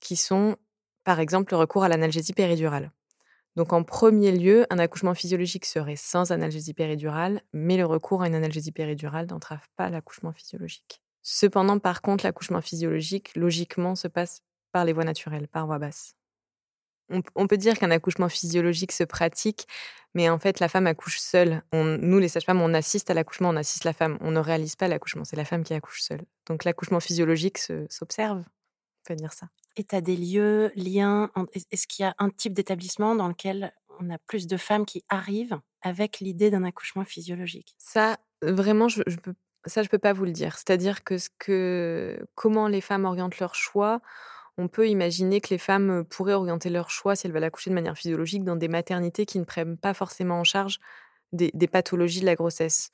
qui 0.01 0.17
sont 0.17 0.57
par 1.05 1.21
exemple, 1.21 1.53
le 1.53 1.59
recours 1.59 1.85
à 1.85 1.89
l'analgésie 1.89 2.33
péridurale. 2.33 2.91
Donc 3.57 3.73
en 3.73 3.83
premier 3.83 4.33
lieu, 4.33 4.67
un 4.71 4.79
accouchement 4.79 5.15
physiologique 5.15 5.67
serait 5.67 5.97
sans 5.97 6.33
analgésie 6.33 6.75
péridurale, 6.75 7.43
mais 7.53 7.77
le 7.77 7.85
recours 7.85 8.23
à 8.23 8.29
une 8.29 8.35
analgésie 8.35 8.73
péridurale 8.73 9.27
n'entrave 9.27 9.67
pas 9.77 9.91
l'accouchement 9.91 10.33
physiologique. 10.33 11.03
Cependant, 11.23 11.79
par 11.79 12.01
contre, 12.03 12.25
l'accouchement 12.25 12.63
physiologique, 12.63 13.37
logiquement, 13.37 13.95
se 13.95 14.09
passe 14.09 14.43
par 14.73 14.85
les 14.85 14.93
voies 14.93 15.05
naturelles, 15.05 15.49
par 15.49 15.67
voie 15.67 15.79
basse. 15.79 16.15
On, 17.35 17.47
peut 17.47 17.57
dire 17.57 17.79
qu'un 17.79 17.91
accouchement 17.91 18.29
physiologique 18.29 18.93
se 18.93 19.05
pratique, 19.05 19.67
mais 20.15 20.29
en 20.29 20.39
fait, 20.39 20.61
la 20.61 20.69
femme 20.69 20.87
accouche 20.87 21.19
seule. 21.19 21.63
nous, 21.73 22.19
les 22.19 22.29
sages-femmes, 22.29 22.61
on 22.61 22.75
assiste 22.75 23.11
à 23.11 23.15
l'accouchement, 23.15 23.51
on 23.51 23.57
assiste 23.57 23.85
la 23.85 23.93
femme. 23.93 24.19
On 24.21 24.31
ne 24.31 24.41
réalise 24.41 24.77
pas 24.77 24.89
l'accouchement, 24.89 25.25
c'est 25.25 25.37
la 25.37 25.45
femme 25.45 25.65
qui 25.65 25.75
accouche 25.75 26.03
seule. 26.03 26.23
Donc 26.47 26.65
l'accouchement 26.65 27.01
physiologique 27.01 27.59
s'observe 27.89 28.45
on 29.09 29.13
va 29.13 29.17
dire 29.17 29.33
ça. 29.33 29.49
Et 29.77 29.85
tu 29.85 29.95
as 29.95 30.01
des 30.01 30.17
lieux, 30.17 30.71
liens 30.77 31.31
Est-ce 31.71 31.87
qu'il 31.87 32.05
y 32.05 32.07
a 32.07 32.15
un 32.19 32.31
type 32.31 32.53
d'établissement 32.53 33.15
dans 33.15 33.29
lequel 33.29 33.73
on 34.01 34.11
a 34.11 34.19
plus 34.19 34.47
de 34.47 34.57
femmes 34.57 34.85
qui 34.85 35.05
arrivent 35.09 35.59
avec 35.83 36.21
l'idée 36.21 36.51
d'un 36.51 36.65
accouchement 36.65 37.05
physiologique? 37.05 37.75
Ça, 37.79 38.19
vraiment, 38.43 38.89
je, 38.89 39.03
je 39.07 39.17
peux, 39.17 39.35
ça, 39.67 39.83
je 39.83 39.89
peux 39.89 39.99
pas 39.99 40.13
vous 40.13 40.25
le 40.25 40.33
dire. 40.33 40.57
C'est-à-dire 40.57 41.05
que, 41.05 41.19
ce 41.19 41.31
que 41.39 42.25
comment 42.35 42.69
les 42.69 42.81
femmes 42.81 43.05
orientent 43.05 43.39
leur 43.39 43.55
choix, 43.55 44.01
on 44.59 44.69
peut 44.69 44.89
imaginer 44.89 45.41
que 45.41 45.49
les 45.51 45.59
femmes 45.59 46.05
pourraient 46.05 46.35
orienter 46.35 46.69
leur 46.69 46.91
choix 46.91 47.17
si 47.17 47.27
elles 47.27 47.33
veulent 47.33 47.45
accoucher 47.45 47.71
de 47.71 47.75
manière 47.75 47.97
physiologique 47.97 48.45
dans 48.45 48.57
des 48.57 48.69
maternités 48.69 49.27
qui 49.27 49.39
ne 49.39 49.45
prennent 49.45 49.77
pas 49.77 49.95
forcément 49.95 50.41
en 50.41 50.45
charge 50.45 50.79
des, 51.33 51.51
pathologies 51.67 52.21
de 52.21 52.27
la 52.27 52.35
grossesse. 52.35 52.91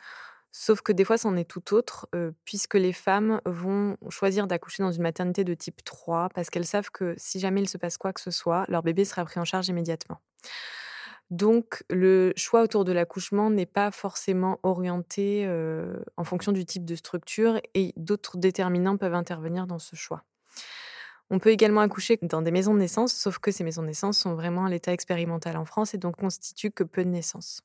Sauf 0.53 0.81
que 0.81 0.93
des 0.93 1.05
fois, 1.05 1.19
c'en 1.19 1.37
est 1.37 1.49
tout 1.49 1.75
autre, 1.75 2.09
puisque 2.45 2.75
les 2.75 2.93
femmes 2.93 3.41
vont 3.45 3.97
choisir 4.09 4.47
d'accoucher 4.47 4.83
dans 4.83 4.93
une 4.93 5.03
maternité 5.03 5.45
de 5.45 5.55
type 5.55 5.85
3 5.85 6.31
parce 6.35 6.49
qu'elles 6.49 6.67
savent 6.67 6.91
que 6.91 7.15
si 7.19 7.41
jamais 7.41 7.61
il 7.61 7.69
se 7.69 7.77
passe 7.77 7.99
quoi 7.99 8.12
que 8.12 8.21
ce 8.21 8.31
soit, 8.31 8.65
leur 8.69 8.83
bébé 8.83 9.05
sera 9.05 9.25
pris 9.25 9.41
en 9.41 9.45
charge 9.45 9.69
immédiatement. 9.69 10.21
Donc, 11.31 11.85
le 11.91 12.33
choix 12.37 12.62
autour 12.62 12.85
de 12.85 12.93
l'accouchement 12.93 13.50
n'est 13.50 13.67
pas 13.67 13.91
forcément 13.91 14.59
orienté 14.62 15.47
en 16.17 16.25
fonction 16.25 16.53
du 16.53 16.65
type 16.65 16.87
de 16.87 16.95
structure 16.95 17.61
et 17.75 17.93
d'autres 17.97 18.38
déterminants 18.38 18.97
peuvent 18.97 19.15
intervenir 19.15 19.67
dans 19.67 19.79
ce 19.79 19.97
choix. 19.97 20.25
On 21.30 21.38
peut 21.38 21.50
également 21.50 21.80
accoucher 21.80 22.18
dans 22.23 22.42
des 22.42 22.50
maisons 22.50 22.75
de 22.75 22.78
naissance, 22.78 23.12
sauf 23.12 23.38
que 23.38 23.50
ces 23.50 23.64
maisons 23.64 23.82
de 23.82 23.88
naissance 23.88 24.18
sont 24.18 24.35
vraiment 24.35 24.64
à 24.64 24.70
l'état 24.70 24.92
expérimental 24.92 25.56
en 25.56 25.64
France 25.64 25.94
et 25.94 25.99
donc 25.99 26.16
constituent 26.16 26.70
que 26.70 26.85
peu 26.85 27.04
de 27.04 27.11
naissances. 27.11 27.62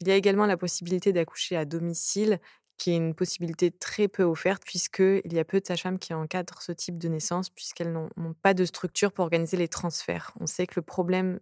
Il 0.00 0.08
y 0.08 0.10
a 0.10 0.16
également 0.16 0.46
la 0.46 0.56
possibilité 0.56 1.12
d'accoucher 1.12 1.56
à 1.56 1.64
domicile, 1.64 2.40
qui 2.76 2.90
est 2.90 2.96
une 2.96 3.14
possibilité 3.14 3.70
très 3.70 4.08
peu 4.08 4.24
offerte, 4.24 4.64
puisqu'il 4.64 5.32
y 5.32 5.38
a 5.38 5.44
peu 5.44 5.60
de 5.60 5.66
sages-femmes 5.66 5.98
qui 5.98 6.14
encadrent 6.14 6.60
ce 6.62 6.72
type 6.72 6.98
de 6.98 7.08
naissance, 7.08 7.50
puisqu'elles 7.50 7.92
n'ont 7.92 8.34
pas 8.42 8.54
de 8.54 8.64
structure 8.64 9.12
pour 9.12 9.22
organiser 9.24 9.56
les 9.56 9.68
transferts. 9.68 10.32
On 10.40 10.46
sait 10.46 10.66
que 10.66 10.74
le 10.76 10.82
problème, 10.82 11.38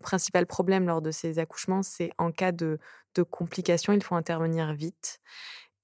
principal 0.00 0.46
problème 0.46 0.86
lors 0.86 1.00
de 1.00 1.10
ces 1.10 1.38
accouchements, 1.38 1.82
c'est 1.82 2.10
en 2.18 2.30
cas 2.32 2.52
de, 2.52 2.78
de 3.14 3.22
complications, 3.22 3.94
il 3.94 4.02
faut 4.02 4.16
intervenir 4.16 4.74
vite. 4.74 5.20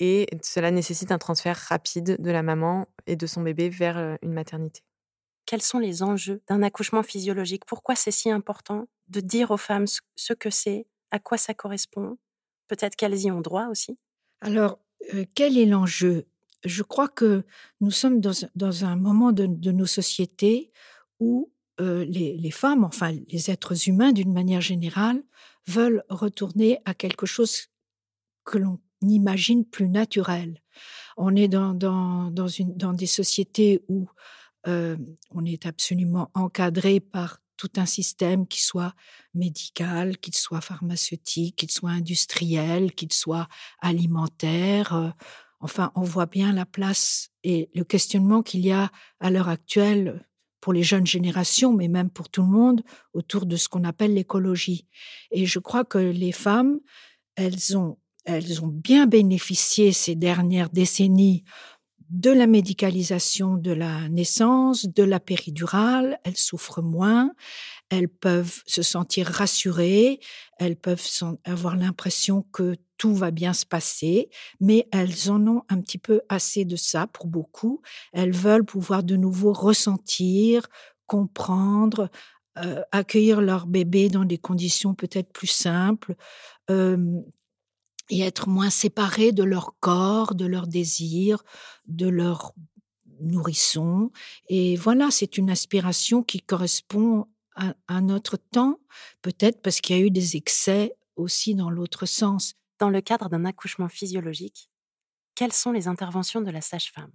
Et 0.00 0.26
cela 0.43 0.71
nécessite 0.71 1.11
un 1.12 1.19
transfert 1.19 1.57
rapide 1.57 2.17
de 2.21 2.31
la 2.31 2.43
maman 2.43 2.87
et 3.07 3.17
de 3.17 3.26
son 3.26 3.43
bébé 3.43 3.69
vers 3.69 4.19
une 4.23 4.33
maternité. 4.33 4.83
Quels 5.49 5.62
sont 5.62 5.78
les 5.78 6.02
enjeux 6.02 6.43
d'un 6.47 6.62
accouchement 6.62 7.02
physiologique? 7.02 7.64
Pourquoi 7.64 7.95
c'est 7.95 8.11
si 8.11 8.31
important 8.31 8.87
de 9.09 9.21
dire 9.21 9.50
aux 9.50 9.57
femmes 9.57 9.87
ce 10.14 10.33
que 10.35 10.50
c'est, 10.50 10.87
à 11.11 11.19
quoi 11.19 11.38
ça 11.38 11.55
correspond? 11.55 12.19
Peut-être 12.67 12.97
qu'elles 12.97 13.19
y 13.19 13.31
ont 13.31 13.40
droit 13.40 13.69
aussi. 13.69 13.99
Alors, 14.43 14.78
euh, 15.14 15.25
quel 15.35 15.57
est 15.57 15.67
l'enjeu? 15.67 16.26
Je 16.64 16.83
crois 16.83 17.09
que 17.09 17.45
nous 17.81 17.90
sommes 17.90 18.21
dans, 18.21 18.85
un 18.85 18.97
moment 18.97 19.33
de, 19.33 19.47
nos 19.47 19.87
sociétés 19.87 20.71
où 21.19 21.50
euh, 21.81 22.05
les, 22.05 22.50
femmes, 22.50 22.85
enfin 22.85 23.12
les 23.28 23.50
êtres 23.50 23.88
humains 23.88 24.12
d'une 24.12 24.33
manière 24.33 24.61
générale, 24.61 25.23
veulent 25.67 26.05
retourner 26.09 26.78
à 26.85 26.95
quelque 26.95 27.26
chose 27.26 27.69
que 28.45 28.59
l'on 28.59 28.81
imagine 29.02 29.64
plus 29.64 29.88
naturel. 29.88 30.61
On 31.17 31.35
est 31.37 31.49
dans, 31.49 31.75
dans, 31.75 32.49
une, 32.49 32.76
dans 32.76 32.93
des 32.93 33.07
sociétés 33.07 33.83
où 33.88 34.09
euh, 34.67 34.97
on 35.31 35.45
est 35.45 35.67
absolument 35.67 36.31
encadré 36.35 37.00
par 37.00 37.38
tout 37.57 37.71
un 37.76 37.87
système 37.87 38.47
qui 38.47 38.62
soit 38.62 38.95
médical, 39.35 40.17
qu'il 40.19 40.35
soit 40.35 40.61
pharmaceutique, 40.61 41.57
qu'il 41.57 41.71
soit 41.71 41.90
industriel, 41.90 42.93
qu'il 42.93 43.12
soit 43.12 43.49
alimentaire. 43.81 44.95
Euh, 44.95 45.11
enfin, 45.61 45.90
on 45.95 46.02
voit 46.02 46.26
bien 46.26 46.52
la 46.52 46.67
place 46.67 47.31
et 47.43 47.69
le 47.75 47.85
questionnement 47.85 48.43
qu'il 48.43 48.61
y 48.61 48.73
a 48.73 48.90
à 49.21 49.31
l'heure 49.31 49.49
actuelle 49.49 50.25
pour 50.61 50.73
les 50.73 50.83
jeunes 50.83 51.07
générations, 51.07 51.73
mais 51.73 51.88
même 51.88 52.11
pour 52.11 52.28
tout 52.28 52.43
le 52.43 52.49
monde, 52.49 52.83
autour 53.12 53.47
de 53.47 53.57
ce 53.57 53.69
qu'on 53.69 53.85
appelle 53.85 54.14
l'écologie. 54.14 54.87
Et 55.31 55.47
je 55.47 55.59
crois 55.59 55.85
que 55.85 55.99
les 55.99 56.33
femmes, 56.33 56.78
elles 57.37 57.76
ont, 57.76 57.99
elles 58.25 58.63
ont 58.63 58.69
bien 58.69 59.07
bénéficié 59.07 59.93
ces 59.93 60.15
dernières 60.15 60.71
décennies 60.71 61.45
de 62.11 62.31
la 62.31 62.47
médicalisation 62.47 63.57
de 63.57 63.71
la 63.71 64.09
naissance, 64.09 64.87
de 64.87 65.03
la 65.03 65.21
péridurale, 65.21 66.19
elles 66.25 66.37
souffrent 66.39 66.83
moins, 66.83 67.33
elles 67.91 68.09
peuvent 68.09 68.63
se 68.67 68.83
sentir 68.83 69.27
rassurées, 69.27 70.21
elles 70.59 70.77
peuvent 70.77 71.07
avoir 71.45 71.77
l'impression 71.77 72.47
que 72.53 72.77
tout 72.97 73.15
va 73.15 73.31
bien 73.31 73.53
se 73.53 73.67
passer, 73.67 74.31
mais 74.61 74.89
elles 74.91 75.31
en 75.31 75.47
ont 75.47 75.63
un 75.69 75.81
petit 75.81 75.99
peu 75.99 76.23
assez 76.29 76.65
de 76.65 76.77
ça 76.77 77.07
pour 77.07 77.27
beaucoup. 77.27 77.83
Elles 78.13 78.35
veulent 78.35 78.65
pouvoir 78.65 79.03
de 79.03 79.17
nouveau 79.17 79.53
ressentir, 79.53 80.67
comprendre, 81.07 82.11
euh, 82.59 82.83
accueillir 82.91 83.41
leur 83.41 83.67
bébé 83.67 84.09
dans 84.09 84.25
des 84.25 84.39
conditions 84.39 84.95
peut-être 84.95 85.33
plus 85.33 85.47
simples, 85.47 86.17
euh, 86.71 87.21
et 88.11 88.21
être 88.21 88.49
moins 88.49 88.71
séparés 88.71 89.33
de 89.33 89.45
leur 89.45 89.79
corps, 89.81 90.35
de 90.35 90.47
leurs 90.47 90.67
désirs, 90.67 91.43
de 91.87 92.09
leur 92.09 92.55
nourrisson. 93.21 94.11
Et 94.49 94.77
voilà, 94.77 95.11
c'est 95.11 95.38
une 95.38 95.50
aspiration 95.50 96.23
qui 96.23 96.41
correspond 96.41 97.27
à, 97.88 98.00
notre 98.00 98.37
temps, 98.37 98.79
peut-être 99.21 99.61
parce 99.62 99.81
qu'il 99.81 99.97
y 99.97 100.00
a 100.00 100.03
eu 100.03 100.11
des 100.11 100.37
excès 100.37 100.95
aussi 101.17 101.57
dans 101.57 101.71
l'autre 101.71 102.07
sens. 102.07 102.55
Dans 102.79 102.91
le 102.91 103.00
cadre 103.00 103.29
d'un 103.29 103.45
accouchement 103.45 103.88
physiologique, 103.88 104.71
quelles 105.35 105.53
sont 105.53 105.73
les 105.73 105.88
interventions 105.88 106.41
de 106.41 106.50
la 106.53 106.61
sage-femme? 106.61 107.11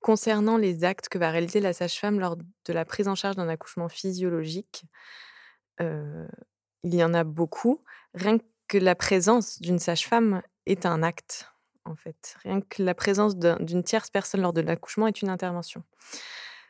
Concernant 0.00 0.58
les 0.58 0.84
actes 0.84 1.08
que 1.08 1.16
va 1.16 1.30
réaliser 1.30 1.60
la 1.60 1.72
sage-femme 1.72 2.20
lors 2.20 2.36
de 2.36 2.72
la 2.72 2.84
prise 2.84 3.08
en 3.08 3.14
charge 3.14 3.36
d'un 3.36 3.48
accouchement 3.48 3.88
physiologique, 3.88 4.84
euh, 5.80 6.28
il 6.82 6.94
y 6.94 7.02
en 7.02 7.14
a 7.14 7.24
beaucoup. 7.24 7.82
Rien 8.14 8.38
que 8.38 8.44
que 8.70 8.78
la 8.78 8.94
présence 8.94 9.60
d'une 9.60 9.80
sage-femme 9.80 10.42
est 10.64 10.86
un 10.86 11.02
acte, 11.02 11.52
en 11.84 11.96
fait. 11.96 12.36
Rien 12.44 12.60
que 12.60 12.84
la 12.84 12.94
présence 12.94 13.36
d'une 13.36 13.82
tierce 13.82 14.10
personne 14.10 14.42
lors 14.42 14.52
de 14.52 14.60
l'accouchement 14.60 15.08
est 15.08 15.22
une 15.22 15.28
intervention. 15.28 15.82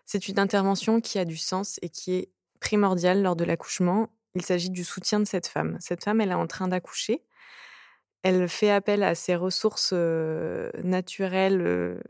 C'est 0.06 0.26
une 0.26 0.38
intervention 0.38 1.02
qui 1.02 1.18
a 1.18 1.26
du 1.26 1.36
sens 1.36 1.78
et 1.82 1.90
qui 1.90 2.14
est 2.14 2.30
primordiale 2.58 3.22
lors 3.22 3.36
de 3.36 3.44
l'accouchement. 3.44 4.08
Il 4.34 4.42
s'agit 4.42 4.70
du 4.70 4.82
soutien 4.82 5.20
de 5.20 5.26
cette 5.26 5.46
femme. 5.46 5.76
Cette 5.78 6.02
femme, 6.02 6.22
elle 6.22 6.30
est 6.30 6.34
en 6.34 6.46
train 6.46 6.68
d'accoucher. 6.68 7.22
Elle 8.22 8.48
fait 8.48 8.70
appel 8.70 9.02
à 9.02 9.14
ses 9.14 9.36
ressources 9.36 9.90
euh, 9.92 10.70
naturelles, 10.82 11.60
euh, 11.60 12.00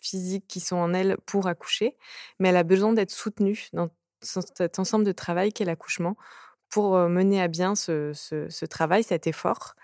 physiques 0.00 0.46
qui 0.48 0.60
sont 0.60 0.76
en 0.76 0.94
elle 0.94 1.18
pour 1.26 1.48
accoucher, 1.48 1.96
mais 2.38 2.48
elle 2.48 2.56
a 2.56 2.62
besoin 2.62 2.94
d'être 2.94 3.10
soutenue 3.10 3.68
dans 3.74 3.88
cet 4.22 4.78
ensemble 4.78 5.04
de 5.04 5.12
travail 5.12 5.52
qu'est 5.52 5.66
l'accouchement 5.66 6.16
pour 6.68 6.96
mener 7.08 7.40
à 7.40 7.48
bien 7.48 7.74
ce, 7.74 8.64
travail, 8.66 9.02
cet 9.02 9.26
effort, 9.26 9.74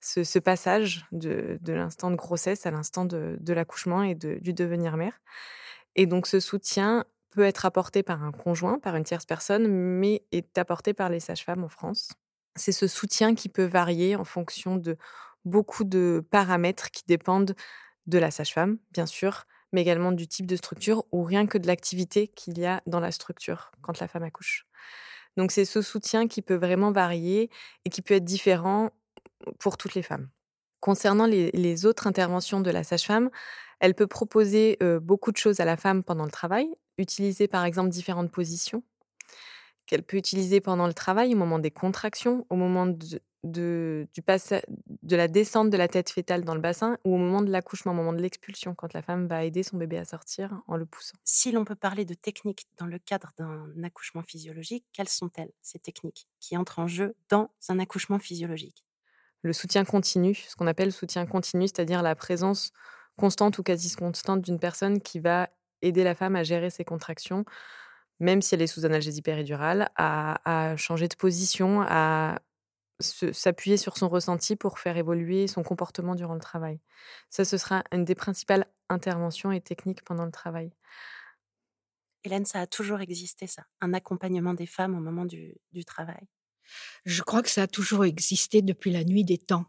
ce, 0.00 0.38
passage 0.38 1.06
de, 1.12 1.58
l'instant 1.66 2.10
de 2.10 2.16
grossesse 2.16 2.66
à 2.66 2.70
l'instant 2.70 3.04
de, 3.04 3.52
l'accouchement 3.52 4.02
et 4.02 4.14
du 4.14 4.52
devenir 4.52 4.96
mère. 4.96 5.20
Et 5.96 6.06
donc 6.06 6.26
ce 6.26 6.40
soutien 6.40 7.04
peut 7.30 7.44
être 7.44 7.66
apporté 7.66 8.02
par 8.02 8.22
un 8.22 8.32
conjoint, 8.32 8.78
par 8.78 8.96
une 8.96 9.04
tierce 9.04 9.26
personne, 9.26 9.66
mais 9.68 10.22
est 10.32 10.56
apporté 10.58 10.94
par 10.94 11.08
les 11.08 11.20
sages-femmes 11.20 11.64
en 11.64 11.68
France. 11.68 12.12
C'est 12.56 12.72
ce 12.72 12.86
soutien 12.86 13.34
qui 13.34 13.48
peut 13.48 13.64
varier 13.64 14.14
en 14.16 14.24
fonction 14.24 14.76
de 14.76 14.96
beaucoup 15.44 15.84
de 15.84 16.24
paramètres 16.30 16.90
qui 16.90 17.02
dépendent 17.06 17.54
de 18.06 18.18
la 18.18 18.30
sage-femme, 18.30 18.78
bien 18.92 19.06
sûr, 19.06 19.44
mais 19.72 19.80
également 19.82 20.12
du 20.12 20.28
type 20.28 20.46
de 20.46 20.56
structure 20.56 21.04
ou 21.10 21.22
rien 21.22 21.46
que 21.46 21.58
de 21.58 21.66
l'activité 21.66 22.28
qu'il 22.28 22.58
y 22.58 22.66
a 22.66 22.80
dans 22.86 23.00
la 23.00 23.10
structure 23.10 23.72
quand 23.82 23.98
la 23.98 24.08
femme 24.08 24.22
accouche. 24.22 24.66
Donc 25.36 25.50
c'est 25.50 25.64
ce 25.64 25.82
soutien 25.82 26.28
qui 26.28 26.42
peut 26.42 26.54
vraiment 26.54 26.92
varier 26.92 27.50
et 27.84 27.90
qui 27.90 28.02
peut 28.02 28.14
être 28.14 28.24
différent 28.24 28.90
pour 29.58 29.76
toutes 29.76 29.94
les 29.94 30.02
femmes. 30.02 30.28
Concernant 30.80 31.26
les, 31.26 31.86
autres 31.86 32.06
interventions 32.06 32.60
de 32.60 32.70
la 32.70 32.84
sage-femme, 32.84 33.30
elle 33.80 33.94
peut 33.94 34.06
proposer 34.06 34.78
beaucoup 35.00 35.32
de 35.32 35.36
choses 35.36 35.60
à 35.60 35.64
la 35.64 35.76
femme 35.76 36.04
pendant 36.04 36.24
le 36.24 36.30
travail, 36.30 36.68
utiliser 36.98 37.48
par 37.48 37.64
exemple 37.64 37.88
différentes 37.88 38.30
positions 38.30 38.82
qu'elle 39.86 40.02
peut 40.02 40.16
utiliser 40.16 40.60
pendant 40.60 40.86
le 40.86 40.94
travail, 40.94 41.34
au 41.34 41.36
moment 41.36 41.58
des 41.58 41.70
contractions, 41.70 42.46
au 42.50 42.56
moment 42.56 42.86
de, 42.86 43.20
de, 43.44 44.08
du 44.14 44.22
de 45.02 45.16
la 45.16 45.28
descente 45.28 45.70
de 45.70 45.76
la 45.76 45.86
tête 45.86 46.10
fétale 46.10 46.44
dans 46.44 46.54
le 46.54 46.60
bassin 46.60 46.98
ou 47.04 47.14
au 47.14 47.18
moment 47.18 47.42
de 47.42 47.50
l'accouchement, 47.50 47.92
au 47.92 47.94
moment 47.94 48.12
de 48.12 48.20
l'expulsion, 48.20 48.74
quand 48.74 48.92
la 48.94 49.02
femme 49.02 49.26
va 49.26 49.44
aider 49.44 49.62
son 49.62 49.76
bébé 49.76 49.98
à 49.98 50.04
sortir 50.04 50.62
en 50.66 50.76
le 50.76 50.86
poussant? 50.86 51.16
Si 51.24 51.52
l'on 51.52 51.64
peut 51.64 51.74
parler 51.74 52.04
de 52.04 52.14
techniques 52.14 52.66
dans 52.78 52.86
le 52.86 52.98
cadre 52.98 53.32
d'un 53.38 53.70
accouchement 53.84 54.22
physiologique, 54.22 54.86
quelles 54.92 55.08
sont-elles, 55.08 55.52
ces 55.62 55.78
techniques 55.78 56.26
qui 56.40 56.56
entrent 56.56 56.78
en 56.78 56.86
jeu 56.86 57.14
dans 57.28 57.50
un 57.68 57.78
accouchement 57.78 58.18
physiologique? 58.18 58.84
Le 59.42 59.52
soutien 59.52 59.84
continu, 59.84 60.34
ce 60.34 60.56
qu'on 60.56 60.66
appelle 60.66 60.90
soutien 60.90 61.26
continu, 61.26 61.68
c'est-à-dire 61.68 62.02
la 62.02 62.14
présence 62.14 62.72
constante 63.16 63.58
ou 63.58 63.62
quasi 63.62 63.94
constante 63.94 64.40
d'une 64.40 64.58
personne 64.58 65.00
qui 65.00 65.20
va 65.20 65.50
aider 65.82 66.02
la 66.02 66.14
femme 66.14 66.34
à 66.34 66.42
gérer 66.42 66.70
ses 66.70 66.84
contractions, 66.84 67.44
même 68.20 68.40
si 68.40 68.54
elle 68.54 68.62
est 68.62 68.66
sous 68.66 68.86
analgésie 68.86 69.20
péridurale, 69.22 69.90
à, 69.96 70.70
à 70.70 70.76
changer 70.76 71.08
de 71.08 71.14
position, 71.14 71.82
à 71.82 72.38
s'appuyer 73.00 73.76
sur 73.76 73.96
son 73.96 74.08
ressenti 74.08 74.56
pour 74.56 74.78
faire 74.78 74.96
évoluer 74.96 75.46
son 75.46 75.62
comportement 75.62 76.14
durant 76.14 76.34
le 76.34 76.40
travail. 76.40 76.80
Ça, 77.30 77.44
ce 77.44 77.56
sera 77.56 77.84
une 77.92 78.04
des 78.04 78.14
principales 78.14 78.66
interventions 78.88 79.52
et 79.52 79.60
techniques 79.60 80.04
pendant 80.04 80.24
le 80.24 80.30
travail. 80.30 80.70
Hélène, 82.24 82.46
ça 82.46 82.60
a 82.60 82.66
toujours 82.66 83.00
existé, 83.00 83.46
ça, 83.46 83.66
un 83.80 83.92
accompagnement 83.92 84.54
des 84.54 84.66
femmes 84.66 84.96
au 84.96 85.00
moment 85.00 85.26
du, 85.26 85.56
travail? 85.86 86.26
Je 87.04 87.22
crois 87.22 87.42
que 87.42 87.50
ça 87.50 87.64
a 87.64 87.66
toujours 87.66 88.04
existé 88.04 88.62
depuis 88.62 88.90
la 88.90 89.04
nuit 89.04 89.24
des 89.24 89.36
temps. 89.36 89.66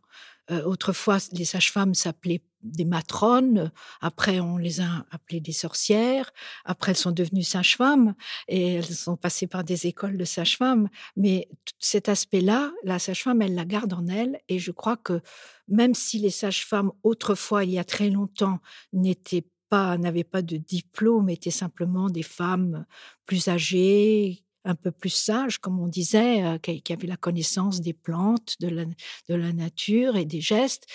Euh, 0.49 0.63
autrefois, 0.63 1.17
les 1.33 1.43
sages-femmes 1.43 1.93
s'appelaient 1.93 2.43
des 2.65 2.85
matrones, 2.85 3.71
après 4.01 4.39
on 4.39 4.57
les 4.57 4.81
a 4.81 5.05
appelées 5.11 5.39
des 5.39 5.53
sorcières, 5.53 6.31
après 6.65 6.91
elles 6.91 6.97
sont 6.97 7.11
devenues 7.11 7.43
sages-femmes 7.43 8.15
et 8.47 8.75
elles 8.75 8.85
sont 8.85 9.15
passées 9.15 9.47
par 9.47 9.63
des 9.63 9.87
écoles 9.87 10.17
de 10.17 10.25
sages-femmes. 10.25 10.89
Mais 11.15 11.47
cet 11.79 12.09
aspect-là, 12.09 12.71
la 12.83 12.99
sage-femme, 12.99 13.41
elle 13.41 13.55
la 13.55 13.65
garde 13.65 13.93
en 13.93 14.07
elle 14.07 14.39
et 14.49 14.59
je 14.59 14.71
crois 14.71 14.97
que 14.97 15.21
même 15.67 15.93
si 15.93 16.19
les 16.19 16.29
sages-femmes 16.29 16.91
autrefois, 17.03 17.63
il 17.63 17.71
y 17.71 17.79
a 17.79 17.83
très 17.83 18.09
longtemps, 18.09 18.59
n'étaient 18.93 19.47
pas, 19.69 19.97
n'avaient 19.97 20.23
pas 20.23 20.41
de 20.41 20.57
diplôme, 20.57 21.29
étaient 21.29 21.51
simplement 21.51 22.09
des 22.09 22.23
femmes 22.23 22.85
plus 23.25 23.47
âgées, 23.47 24.44
un 24.65 24.75
peu 24.75 24.91
plus 24.91 25.11
sages, 25.11 25.59
comme 25.59 25.79
on 25.79 25.87
disait, 25.87 26.43
euh, 26.43 26.57
qui 26.57 26.91
avaient 26.91 27.07
la 27.07 27.17
connaissance 27.17 27.81
des 27.81 27.93
plantes, 27.93 28.55
de 28.59 28.67
la, 28.67 28.85
de 28.85 29.35
la 29.35 29.53
nature 29.53 30.17
et 30.17 30.25
des 30.25 30.41
gestes. 30.41 30.85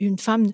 Une 0.00 0.18
femme, 0.18 0.46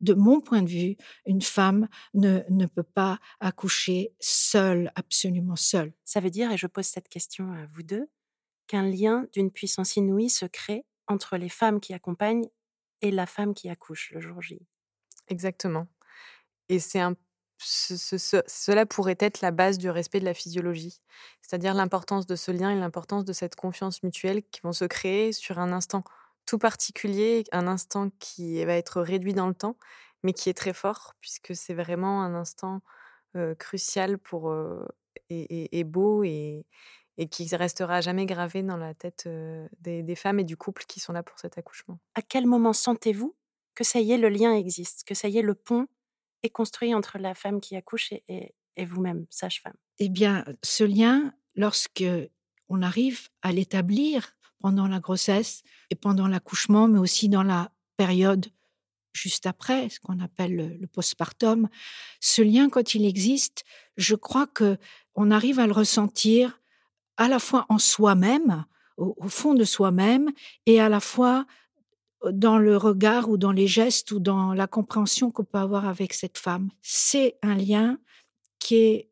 de 0.00 0.14
mon 0.14 0.40
point 0.40 0.62
de 0.62 0.68
vue, 0.68 0.96
une 1.26 1.42
femme 1.42 1.88
ne, 2.14 2.40
ne 2.48 2.66
peut 2.66 2.82
pas 2.82 3.18
accoucher 3.40 4.12
seule, 4.20 4.90
absolument 4.94 5.56
seule. 5.56 5.92
Ça 6.04 6.20
veut 6.20 6.30
dire, 6.30 6.50
et 6.52 6.56
je 6.56 6.66
pose 6.66 6.86
cette 6.86 7.08
question 7.08 7.52
à 7.52 7.66
vous 7.66 7.82
deux, 7.82 8.08
qu'un 8.66 8.88
lien 8.88 9.26
d'une 9.32 9.50
puissance 9.50 9.96
inouïe 9.96 10.30
se 10.30 10.46
crée 10.46 10.84
entre 11.08 11.36
les 11.36 11.48
femmes 11.48 11.80
qui 11.80 11.92
accompagnent 11.92 12.48
et 13.00 13.10
la 13.10 13.26
femme 13.26 13.54
qui 13.54 13.68
accouche 13.68 14.10
le 14.12 14.20
jour 14.20 14.40
J. 14.42 14.60
Exactement. 15.28 15.86
Et 16.68 16.78
c'est 16.78 17.00
un 17.00 17.14
cela 17.58 18.86
pourrait 18.86 19.16
être 19.18 19.40
la 19.40 19.50
base 19.50 19.78
du 19.78 19.90
respect 19.90 20.20
de 20.20 20.24
la 20.24 20.34
physiologie, 20.34 21.00
c'est-à-dire 21.42 21.74
l'importance 21.74 22.26
de 22.26 22.36
ce 22.36 22.50
lien 22.50 22.70
et 22.70 22.78
l'importance 22.78 23.24
de 23.24 23.32
cette 23.32 23.56
confiance 23.56 24.02
mutuelle 24.02 24.42
qui 24.50 24.60
vont 24.62 24.72
se 24.72 24.84
créer 24.84 25.32
sur 25.32 25.58
un 25.58 25.72
instant 25.72 26.04
tout 26.46 26.58
particulier, 26.58 27.44
un 27.52 27.66
instant 27.66 28.10
qui 28.20 28.64
va 28.64 28.74
être 28.74 29.02
réduit 29.02 29.34
dans 29.34 29.48
le 29.48 29.54
temps, 29.54 29.76
mais 30.22 30.32
qui 30.32 30.48
est 30.48 30.54
très 30.54 30.72
fort, 30.72 31.14
puisque 31.20 31.54
c'est 31.54 31.74
vraiment 31.74 32.22
un 32.22 32.34
instant 32.34 32.80
crucial 33.58 34.18
pour, 34.18 34.54
et, 35.30 35.84
beau 35.84 36.22
et, 36.24 36.64
qui 37.30 37.54
restera 37.54 38.00
jamais 38.00 38.26
gravé 38.26 38.62
dans 38.62 38.76
la 38.76 38.94
tête 38.94 39.28
des 39.80 40.16
femmes 40.16 40.38
et 40.38 40.44
du 40.44 40.56
couple 40.56 40.84
qui 40.86 41.00
sont 41.00 41.12
là 41.12 41.22
pour 41.22 41.38
cet 41.38 41.58
accouchement. 41.58 41.98
À 42.14 42.22
quel 42.22 42.46
moment 42.46 42.72
sentez-vous 42.72 43.34
que 43.74 43.84
ça 43.84 44.00
y 44.00 44.12
est, 44.12 44.18
le 44.18 44.28
lien 44.28 44.54
existe, 44.54 45.04
que 45.04 45.14
ça 45.14 45.28
y 45.28 45.38
est, 45.38 45.42
le 45.42 45.54
pont 45.54 45.86
est 46.42 46.50
construit 46.50 46.94
entre 46.94 47.18
la 47.18 47.34
femme 47.34 47.60
qui 47.60 47.76
accouche 47.76 48.12
et, 48.28 48.54
vous-même, 48.84 49.26
sage-femme? 49.30 49.74
Eh 49.98 50.08
bien, 50.08 50.44
ce 50.62 50.84
lien, 50.84 51.34
lorsque 51.56 52.04
on 52.68 52.82
arrive 52.82 53.28
à 53.42 53.52
l'établir 53.52 54.36
pendant 54.60 54.86
la 54.86 55.00
grossesse 55.00 55.62
et 55.90 55.94
pendant 55.94 56.28
l'accouchement, 56.28 56.86
mais 56.86 56.98
aussi 56.98 57.28
dans 57.28 57.42
la 57.42 57.72
période 57.96 58.46
juste 59.12 59.46
après, 59.46 59.88
ce 59.88 59.98
qu'on 59.98 60.20
appelle 60.20 60.78
le, 60.80 60.86
postpartum, 60.86 61.68
ce 62.20 62.42
lien, 62.42 62.68
quand 62.68 62.94
il 62.94 63.04
existe, 63.04 63.64
je 63.96 64.14
crois 64.14 64.46
que 64.46 64.76
on 65.16 65.32
arrive 65.32 65.58
à 65.58 65.66
le 65.66 65.72
ressentir 65.72 66.60
à 67.16 67.26
la 67.26 67.40
fois 67.40 67.66
en 67.68 67.78
soi-même, 67.78 68.64
au 68.96 69.28
fond 69.28 69.54
de 69.54 69.64
soi-même, 69.64 70.30
et 70.66 70.80
à 70.80 70.88
la 70.88 71.00
fois 71.00 71.46
dans 72.32 72.58
le 72.58 72.76
regard 72.76 73.28
ou 73.28 73.36
dans 73.36 73.52
les 73.52 73.66
gestes 73.66 74.10
ou 74.10 74.20
dans 74.20 74.52
la 74.54 74.66
compréhension 74.66 75.30
qu'on 75.30 75.44
peut 75.44 75.58
avoir 75.58 75.86
avec 75.86 76.12
cette 76.12 76.38
femme. 76.38 76.70
C'est 76.82 77.38
un 77.42 77.54
lien 77.54 77.98
qui 78.58 78.76
est 78.76 79.10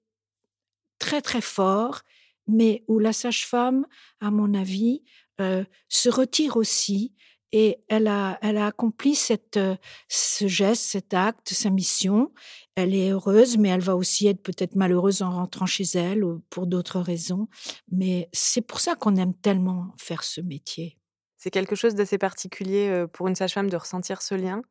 très 0.99 1.23
très 1.23 1.41
fort, 1.41 2.03
mais 2.47 2.85
où 2.89 2.99
la 2.99 3.13
sage-femme, 3.13 3.87
à 4.21 4.31
mon 4.31 4.55
avis, 4.55 5.03
euh, 5.41 5.65
se 5.89 6.09
retire 6.09 6.57
aussi 6.57 7.15
et 7.53 7.79
elle 7.89 8.09
a, 8.09 8.39
elle 8.43 8.57
a 8.57 8.67
accompli 8.67 9.15
cette, 9.15 9.57
euh, 9.57 9.77
ce 10.09 10.47
geste, 10.47 10.83
cet 10.83 11.15
acte, 11.15 11.51
sa 11.51 11.71
mission. 11.71 12.33
Elle 12.75 12.95
est 12.95 13.11
heureuse, 13.11 13.57
mais 13.57 13.69
elle 13.69 13.81
va 13.81 13.97
aussi 13.97 14.27
être 14.27 14.43
peut-être 14.43 14.75
malheureuse 14.75 15.23
en 15.23 15.31
rentrant 15.31 15.67
chez 15.67 15.85
elle 15.95 16.25
ou 16.25 16.43
pour 16.51 16.67
d'autres 16.67 17.01
raisons. 17.01 17.49
Mais 17.91 18.29
c'est 18.33 18.61
pour 18.61 18.81
ça 18.81 18.95
qu'on 18.95 19.17
aime 19.17 19.35
tellement 19.35 19.95
faire 19.97 20.25
ce 20.25 20.41
métier. 20.41 20.99
C'est 21.39 21.51
quelque 21.51 21.77
chose 21.77 21.95
d'assez 21.95 22.19
particulier 22.19 23.05
pour 23.13 23.29
une 23.29 23.35
sage-femme 23.35 23.69
de 23.71 23.77
ressentir 23.77 24.23
ce 24.23 24.35
lien. 24.35 24.63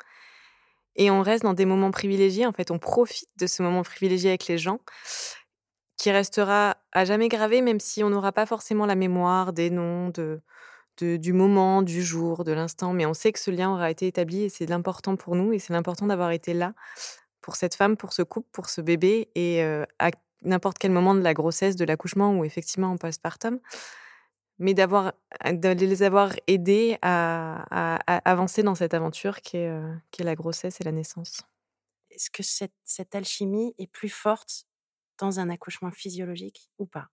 Et 0.95 1.11
on 1.11 1.21
reste 1.21 1.43
dans 1.43 1.53
des 1.53 1.65
moments 1.65 1.91
privilégiés. 1.91 2.45
En 2.45 2.53
fait, 2.53 2.71
on 2.71 2.79
profite 2.79 3.29
de 3.37 3.47
ce 3.47 3.61
moment 3.61 3.83
privilégié 3.83 4.29
avec 4.29 4.47
les 4.47 4.57
gens 4.57 4.79
qui 5.97 6.11
restera 6.11 6.77
à 6.91 7.05
jamais 7.05 7.29
gravé, 7.29 7.61
même 7.61 7.79
si 7.79 8.03
on 8.03 8.09
n'aura 8.09 8.31
pas 8.31 8.45
forcément 8.45 8.85
la 8.85 8.95
mémoire 8.95 9.53
des 9.53 9.69
noms, 9.69 10.09
de, 10.09 10.41
du 10.97 11.33
moment, 11.33 11.81
du 11.81 12.03
jour, 12.03 12.43
de 12.43 12.51
l'instant. 12.51 12.93
Mais 12.93 13.05
on 13.05 13.13
sait 13.13 13.31
que 13.31 13.39
ce 13.39 13.51
lien 13.51 13.71
aura 13.71 13.91
été 13.91 14.07
établi 14.07 14.43
et 14.43 14.49
c'est 14.49 14.65
l'important 14.65 15.15
pour 15.15 15.35
nous. 15.35 15.53
Et 15.53 15.59
c'est 15.59 15.73
l'important 15.73 16.07
d'avoir 16.07 16.31
été 16.31 16.53
là 16.53 16.73
pour 17.41 17.55
cette 17.55 17.75
femme, 17.75 17.95
pour 17.95 18.13
ce 18.13 18.23
couple, 18.23 18.47
pour 18.51 18.69
ce 18.69 18.81
bébé 18.81 19.29
et 19.35 19.63
à 19.63 20.11
n'importe 20.41 20.77
quel 20.77 20.91
moment 20.91 21.15
de 21.15 21.21
la 21.21 21.33
grossesse, 21.33 21.75
de 21.75 21.85
l'accouchement 21.85 22.37
ou 22.37 22.45
effectivement 22.45 22.91
en 22.91 22.97
postpartum 22.97 23.59
mais 24.57 24.73
d'avoir, 24.73 25.13
de 25.45 25.85
les 25.85 26.03
avoir 26.03 26.33
aidés 26.47 26.97
à, 27.01 27.97
avancer 28.29 28.63
dans 28.63 28.75
cette 28.75 28.93
aventure 28.93 29.41
qui 29.41 29.57
est, 29.57 29.79
qui 30.11 30.21
est 30.21 30.25
la 30.25 30.35
grossesse 30.35 30.79
et 30.81 30.83
la 30.83 30.91
naissance. 30.91 31.43
Est-ce 32.09 32.29
que 32.29 32.43
cette, 32.43 32.73
cette 32.83 33.15
alchimie 33.15 33.75
est 33.77 33.91
plus 33.91 34.09
forte 34.09 34.65
dans 35.19 35.39
un 35.39 35.49
accouchement 35.49 35.91
physiologique 35.91 36.69
ou 36.79 36.85
pas? 36.85 37.09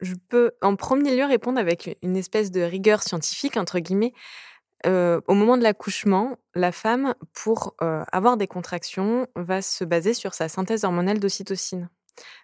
Je 0.00 0.14
peux 0.28 0.52
en 0.62 0.76
premier 0.76 1.14
lieu 1.14 1.26
répondre 1.26 1.58
avec 1.58 1.98
une 2.02 2.16
espèce 2.16 2.50
de 2.50 2.62
rigueur 2.62 3.02
scientifique, 3.02 3.58
entre 3.58 3.78
guillemets. 3.80 4.14
au 4.86 5.34
moment 5.34 5.58
de 5.58 5.62
l'accouchement, 5.62 6.38
la 6.54 6.72
femme, 6.72 7.14
pour 7.34 7.74
avoir 7.78 8.38
des 8.38 8.46
contractions, 8.46 9.26
va 9.36 9.60
se 9.60 9.84
baser 9.84 10.14
sur 10.14 10.32
sa 10.32 10.48
synthèse 10.48 10.84
hormonale 10.84 11.18
d'ocytocine. 11.18 11.90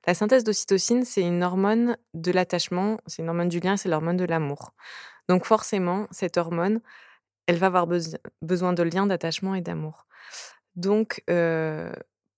La 0.06 0.14
synthèse 0.14 0.44
d'ocytocine, 0.44 1.04
c'est 1.04 1.22
une 1.22 1.42
hormone 1.42 1.96
de 2.14 2.32
l'attachement, 2.32 2.98
c'est 3.06 3.22
une 3.22 3.28
hormone 3.28 3.48
du 3.48 3.60
lien, 3.60 3.76
c'est 3.76 3.88
l'hormone 3.88 4.16
de 4.16 4.24
l'amour. 4.24 4.72
Donc 5.28 5.44
forcément, 5.44 6.06
cette 6.10 6.36
hormone, 6.36 6.80
elle 7.46 7.56
va 7.56 7.66
avoir 7.66 7.86
besoin 8.42 8.72
de 8.72 8.82
lien, 8.82 9.06
d'attachement 9.06 9.54
et 9.54 9.60
d'amour. 9.60 10.06
Donc, 10.74 11.22
euh, 11.30 11.92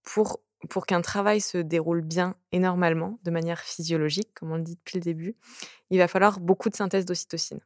pour, 0.05 0.41
pour 0.71 0.87
qu'un 0.87 1.01
travail 1.01 1.41
se 1.41 1.59
déroule 1.59 2.03
bien 2.03 2.37
et 2.53 2.59
normalement, 2.59 3.19
de 3.25 3.31
manière 3.31 3.61
physiologique, 3.61 4.33
comme 4.35 4.53
on 4.53 4.57
le 4.57 4.63
dit 4.63 4.77
depuis 4.77 4.99
le 4.99 5.03
début, 5.03 5.35
il 5.91 5.99
va 5.99 6.09
falloir 6.09 6.41
beaucoup 6.41 6.69
de 6.69 6.77
synthèse 6.77 7.05
d'ocytocine. 7.05 7.61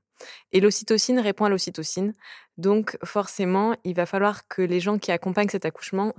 Et 0.52 0.60
l'ocytocine 0.60 1.18
répond 1.18 1.44
à 1.44 1.48
l'ocytocine. 1.48 2.12
Donc, 2.56 2.96
forcément, 3.04 3.74
il 3.84 3.94
va 3.94 4.06
falloir 4.06 4.46
que 4.46 4.62
les 4.62 4.80
gens 4.80 4.98
qui 4.98 5.10
accompagnent 5.10 5.48
cet 5.48 5.64
accouchement 5.64 6.14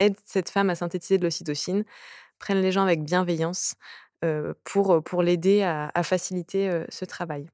aident 0.00 0.16
cette 0.24 0.50
femme 0.50 0.70
à 0.70 0.74
synthétiser 0.74 1.18
de 1.18 1.24
l'ocytocine 1.24 1.84
prennent 2.40 2.60
les 2.60 2.72
gens 2.72 2.82
avec 2.82 3.04
bienveillance 3.04 3.74
pour, 4.64 5.02
pour 5.02 5.22
l'aider 5.22 5.62
à, 5.62 6.02
faciliter 6.02 6.84
ce 6.88 7.04
travail. 7.04 7.46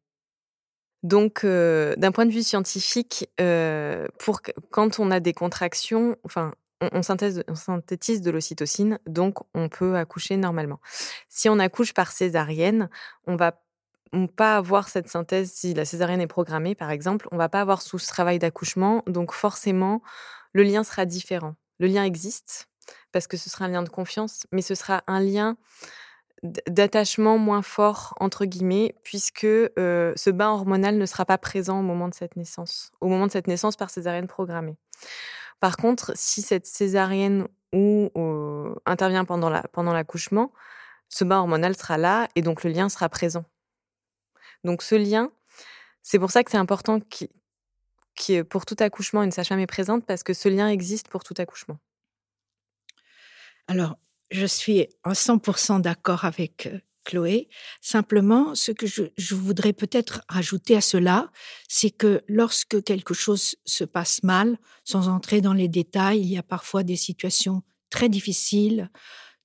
Donc, 1.02 1.44
d'un 1.44 2.12
point 2.12 2.26
de 2.26 2.32
vue 2.32 2.42
scientifique, 2.42 3.30
pour, 4.18 4.40
quand 4.70 4.98
on 4.98 5.10
a 5.10 5.20
des 5.20 5.32
contractions, 5.32 6.16
enfin, 6.24 6.52
on, 6.80 7.02
synthétise 7.02 8.22
de 8.22 8.30
l'ocytocine, 8.30 8.98
donc 9.06 9.38
on 9.54 9.68
peut 9.68 9.96
accoucher 9.96 10.36
normalement. 10.36 10.80
Si 11.28 11.48
on 11.48 11.58
accouche 11.58 11.94
par 11.94 12.12
césarienne, 12.12 12.88
on 13.26 13.36
va 13.36 13.62
pas 14.36 14.56
avoir 14.56 14.88
cette 14.88 15.08
synthèse, 15.08 15.52
si 15.52 15.74
la 15.74 15.84
césarienne 15.84 16.20
est 16.20 16.26
programmée 16.26 16.74
par 16.74 16.90
exemple, 16.90 17.28
on 17.32 17.36
va 17.36 17.48
pas 17.48 17.60
avoir 17.60 17.82
sous 17.82 17.98
ce 17.98 18.08
travail 18.08 18.38
d'accouchement, 18.38 19.02
donc 19.06 19.32
forcément 19.32 20.02
le 20.52 20.62
lien 20.62 20.84
sera 20.84 21.04
différent. 21.04 21.54
Le 21.78 21.86
lien 21.86 22.04
existe, 22.04 22.68
parce 23.16 23.28
que 23.28 23.38
ce 23.38 23.48
sera 23.48 23.64
un 23.64 23.68
lien 23.68 23.82
de 23.82 23.88
confiance, 23.88 24.46
mais 24.52 24.60
ce 24.60 24.74
sera 24.74 25.02
un 25.06 25.20
lien 25.20 25.56
d'attachement 26.66 27.38
moins 27.38 27.62
fort, 27.62 28.12
entre 28.20 28.44
guillemets, 28.44 28.94
puisque 29.04 29.46
ce 29.46 30.30
bain 30.30 30.50
hormonal 30.50 30.98
ne 30.98 31.06
sera 31.06 31.24
pas 31.24 31.38
présent 31.38 31.80
au 31.80 31.82
moment 31.82 32.08
de 32.08 32.14
cette 32.14 32.36
naissance, 32.36 32.92
au 33.00 33.08
moment 33.08 33.26
de 33.26 33.32
cette 33.32 33.46
naissance 33.46 33.74
par 33.74 33.88
césarienne 33.88 34.26
programmée. 34.26 34.76
Par 35.60 35.78
contre, 35.78 36.12
si 36.14 36.42
cette 36.42 36.66
césarienne 36.66 37.48
ou 37.72 38.10
intervient 38.84 39.24
pendant 39.24 39.48
l'accouchement, 39.48 40.42
la, 40.42 40.46
pendant 40.48 40.60
ce 41.08 41.24
bain 41.24 41.38
hormonal 41.38 41.74
sera 41.74 41.96
là 41.96 42.28
et 42.34 42.42
donc 42.42 42.64
le 42.64 42.70
lien 42.70 42.90
sera 42.90 43.08
présent. 43.08 43.46
Donc 44.62 44.82
ce 44.82 44.94
lien, 44.94 45.30
c'est 46.02 46.18
pour 46.18 46.30
ça 46.30 46.44
que 46.44 46.50
c'est 46.50 46.58
important 46.58 46.98
que 48.14 48.42
pour 48.42 48.66
tout 48.66 48.76
accouchement, 48.80 49.22
une 49.22 49.32
sage-femme 49.32 49.60
est 49.60 49.66
présente 49.66 50.04
parce 50.04 50.22
que 50.22 50.34
ce 50.34 50.50
lien 50.50 50.68
existe 50.68 51.08
pour 51.08 51.24
tout 51.24 51.34
accouchement. 51.38 51.78
Alors, 53.68 53.98
je 54.30 54.46
suis 54.46 54.86
en 55.04 55.12
100% 55.12 55.80
d'accord 55.80 56.24
avec 56.24 56.66
euh, 56.66 56.78
Chloé. 57.04 57.48
Simplement, 57.80 58.54
ce 58.54 58.72
que 58.72 58.86
je, 58.86 59.34
voudrais 59.34 59.72
peut-être 59.72 60.22
rajouter 60.28 60.76
à 60.76 60.80
cela, 60.80 61.30
c'est 61.68 61.90
que 61.90 62.20
lorsque 62.28 62.82
quelque 62.82 63.14
chose 63.14 63.54
se 63.64 63.84
passe 63.84 64.22
mal, 64.22 64.58
sans 64.84 65.08
entrer 65.08 65.40
dans 65.40 65.52
les 65.52 65.68
détails, 65.68 66.20
il 66.20 66.26
y 66.26 66.38
a 66.38 66.42
parfois 66.42 66.82
des 66.82 66.96
situations 66.96 67.62
très 67.90 68.08
difficiles, 68.08 68.90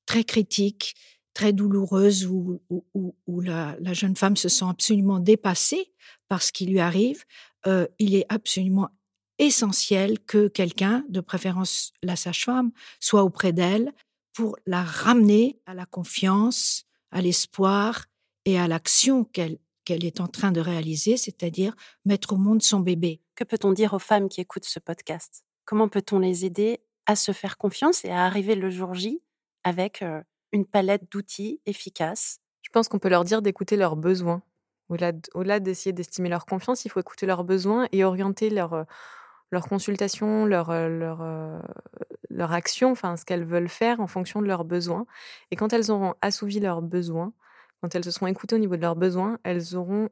très 0.06 0.24
critiques, 0.24 0.96
très 1.34 1.54
douloureuse 1.54 2.26
où, 2.26 2.62
où, 2.70 3.42
la, 3.42 3.78
jeune 3.94 4.16
femme 4.16 4.36
se 4.36 4.50
sent 4.50 4.66
absolument 4.68 5.20
dépassée 5.20 5.94
par 6.28 6.42
ce 6.42 6.52
qui 6.52 6.66
lui 6.66 6.80
arrive, 6.80 7.24
euh, 7.68 7.88
il 8.00 8.16
est 8.16 8.26
absolument 8.30 8.90
essentiel 9.38 10.20
que 10.20 10.48
quelqu'un, 10.48 11.06
de 11.10 11.22
préférence 11.22 11.94
la 12.04 12.16
sage-femme, 12.16 12.72
soit 13.00 13.24
auprès 13.24 13.54
d'elle 13.54 13.94
pour 14.34 14.58
la 14.66 14.84
ramener 14.84 15.60
à 15.66 15.74
la 15.74 15.86
confiance, 15.86 16.86
à 17.12 17.22
l'espoir 17.22 18.06
et 18.46 18.60
à 18.60 18.68
l'action 18.68 19.24
qu'elle 19.26 19.58
qu'elle 19.84 20.06
est 20.06 20.22
en 20.22 20.28
train 20.28 20.52
de 20.52 20.62
réaliser, 20.62 21.18
c'est-à-dire 21.18 21.76
mettre 22.06 22.34
au 22.34 22.38
monde 22.38 22.62
son 22.62 22.80
bébé. 22.80 23.20
Que 23.36 23.44
peut-on 23.44 23.72
dire 23.72 23.94
aux 23.94 24.00
femmes 24.00 24.30
qui 24.30 24.42
écoutent 24.42 24.66
ce 24.66 24.80
podcast? 24.80 25.44
Comment 25.66 25.90
peut-on 25.90 26.20
les 26.20 26.46
aider 26.46 26.82
à 27.08 27.16
se 27.16 27.32
faire 27.32 27.58
confiance 27.58 28.06
et 28.06 28.10
à 28.12 28.26
arriver 28.26 28.56
le 28.56 28.70
jour 28.70 28.94
J 28.94 29.22
avec 29.64 30.02
euh, 30.02 30.22
une 30.52 30.66
palette 30.66 31.12
d'outils 31.12 31.62
efficaces? 31.66 32.40
Je 32.62 32.70
pense 32.70 32.88
qu'on 32.88 33.00
peut 33.00 33.10
leur 33.10 33.24
dire 33.24 33.42
d'écouter 33.42 33.76
leurs 33.76 33.96
besoins. 33.96 34.44
Au-delà 34.90 35.60
d'essayer 35.60 35.94
d'estimer 35.94 36.30
leur 36.30 36.46
confiance, 36.46 36.86
il 36.86 36.90
faut 36.90 37.00
écouter 37.00 37.26
leurs 37.26 37.44
besoins 37.44 37.88
et 37.92 38.04
orienter 38.04 38.50
leur, 38.50 38.74
euh, 38.74 38.84
leur 39.52 39.68
consultation, 39.68 40.46
leur, 40.46 40.70
euh, 40.70 40.88
leur, 40.88 41.62
leur 42.30 42.52
action, 42.54 42.92
enfin 42.92 43.18
ce 43.18 43.26
qu'elles 43.26 43.44
veulent 43.44 43.70
faire 43.70 44.00
en 44.00 44.08
fonction 44.08 44.42
de 44.42 44.48
leurs 44.48 44.66
besoins. 44.66 45.06
Et 45.52 45.56
quand 45.56 45.74
elles 45.74 45.92
auront 45.92 46.16
assouvi 46.22 46.60
leurs 46.60 46.82
besoins, 46.82 47.34
quand 47.82 47.94
elles 47.96 48.06
se 48.06 48.12
seront 48.12 48.28
écoutées 48.28 48.56
au 48.56 48.60
niveau 48.60 48.76
de 48.76 48.82
leurs 48.82 48.96
besoins, 48.96 49.40
elles 49.44 49.76
auront 49.76 50.10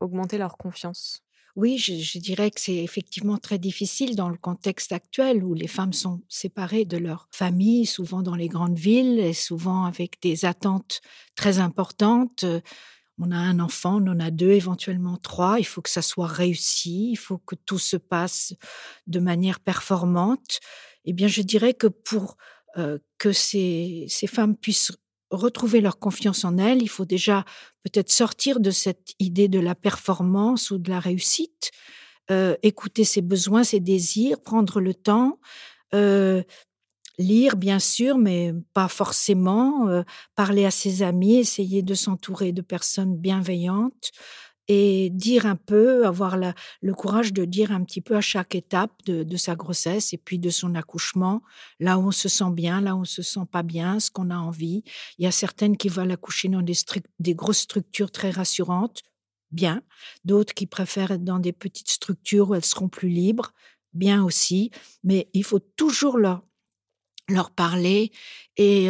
augmenté 0.00 0.38
leur 0.38 0.56
confiance. 0.56 1.26
Oui, 1.56 1.78
je, 1.78 2.18
dirais 2.18 2.50
que 2.50 2.60
c'est 2.60 2.84
effectivement 2.84 3.38
très 3.38 3.58
difficile 3.58 4.14
dans 4.14 4.28
le 4.28 4.36
contexte 4.36 4.92
actuel 4.92 5.42
où 5.42 5.54
les 5.54 5.68
femmes 5.68 5.94
sont 5.94 6.20
séparées 6.28 6.84
de 6.84 6.98
leur 6.98 7.28
famille, 7.32 7.86
souvent 7.86 8.20
dans 8.20 8.34
les 8.34 8.48
grandes 8.48 8.76
villes 8.76 9.18
et 9.18 9.32
souvent 9.32 9.84
avec 9.84 10.20
des 10.20 10.44
attentes 10.44 11.00
très 11.34 11.58
importantes. 11.58 12.44
On 13.18 13.30
a 13.30 13.36
un 13.36 13.60
enfant, 13.60 14.02
on 14.02 14.08
en 14.08 14.20
a 14.20 14.30
deux, 14.30 14.50
éventuellement 14.50 15.16
trois. 15.16 15.58
Il 15.58 15.64
faut 15.64 15.82
que 15.82 15.90
ça 15.90 16.02
soit 16.02 16.26
réussi, 16.26 17.10
il 17.12 17.16
faut 17.16 17.38
que 17.38 17.54
tout 17.54 17.78
se 17.78 17.96
passe 17.96 18.54
de 19.06 19.20
manière 19.20 19.60
performante. 19.60 20.60
Eh 21.04 21.12
bien, 21.12 21.28
je 21.28 21.42
dirais 21.42 21.74
que 21.74 21.86
pour 21.86 22.36
que 23.16 23.32
ces, 23.32 24.04
ces 24.06 24.26
femmes 24.26 24.54
puissent 24.54 24.92
retrouver 25.30 25.80
leur 25.80 25.98
confiance 25.98 26.44
en 26.44 26.58
elles, 26.58 26.82
il 26.82 26.88
faut 26.88 27.04
déjà 27.04 27.44
peut-être 27.82 28.10
sortir 28.10 28.60
de 28.60 28.70
cette 28.70 29.14
idée 29.18 29.48
de 29.48 29.58
la 29.58 29.74
performance 29.74 30.70
ou 30.70 30.78
de 30.78 30.90
la 30.90 31.00
réussite, 31.00 31.70
euh, 32.30 32.56
écouter 32.62 33.04
ses 33.04 33.22
besoins, 33.22 33.64
ses 33.64 33.80
désirs, 33.80 34.40
prendre 34.40 34.80
le 34.80 34.94
temps, 34.94 35.38
euh, 35.94 36.42
lire 37.18 37.56
bien 37.56 37.78
sûr, 37.78 38.18
mais 38.18 38.52
pas 38.74 38.88
forcément, 38.88 39.88
euh, 39.88 40.02
parler 40.34 40.64
à 40.64 40.70
ses 40.70 41.02
amis, 41.02 41.36
essayer 41.36 41.82
de 41.82 41.94
s'entourer 41.94 42.52
de 42.52 42.62
personnes 42.62 43.16
bienveillantes, 43.16 44.12
et 44.68 45.10
dire 45.10 45.46
un 45.46 45.56
peu, 45.56 46.06
avoir 46.06 46.36
le 46.36 46.94
courage 46.94 47.32
de 47.32 47.44
dire 47.44 47.70
un 47.70 47.84
petit 47.84 48.00
peu 48.00 48.16
à 48.16 48.20
chaque 48.20 48.54
étape 48.54 48.92
de, 49.04 49.36
sa 49.36 49.54
grossesse 49.54 50.12
et 50.12 50.18
puis 50.18 50.38
de 50.38 50.50
son 50.50 50.74
accouchement, 50.74 51.42
là 51.78 51.98
où 51.98 52.08
on 52.08 52.10
se 52.10 52.28
sent 52.28 52.50
bien, 52.50 52.80
là 52.80 52.96
où 52.96 53.00
on 53.00 53.04
se 53.04 53.22
sent 53.22 53.46
pas 53.50 53.62
bien, 53.62 54.00
ce 54.00 54.10
qu'on 54.10 54.30
a 54.30 54.36
envie. 54.36 54.82
Il 55.18 55.24
y 55.24 55.28
a 55.28 55.32
certaines 55.32 55.76
qui 55.76 55.88
veulent 55.88 56.10
accoucher 56.10 56.48
dans 56.48 56.62
des, 56.62 56.74
des 57.20 57.34
grosses 57.34 57.60
structures 57.60 58.10
très 58.10 58.30
rassurantes, 58.30 59.02
bien. 59.52 59.82
D'autres 60.24 60.54
qui 60.54 60.66
préfèrent 60.66 61.12
être 61.12 61.24
dans 61.24 61.38
des 61.38 61.52
petites 61.52 61.90
structures 61.90 62.50
où 62.50 62.54
elles 62.54 62.64
seront 62.64 62.88
plus 62.88 63.08
libres, 63.08 63.52
bien 63.92 64.24
aussi. 64.24 64.72
Mais 65.04 65.28
il 65.32 65.44
faut 65.44 65.60
toujours 65.60 66.18
leur, 66.18 66.42
leur 67.28 67.50
parler. 67.50 68.12
Et 68.56 68.88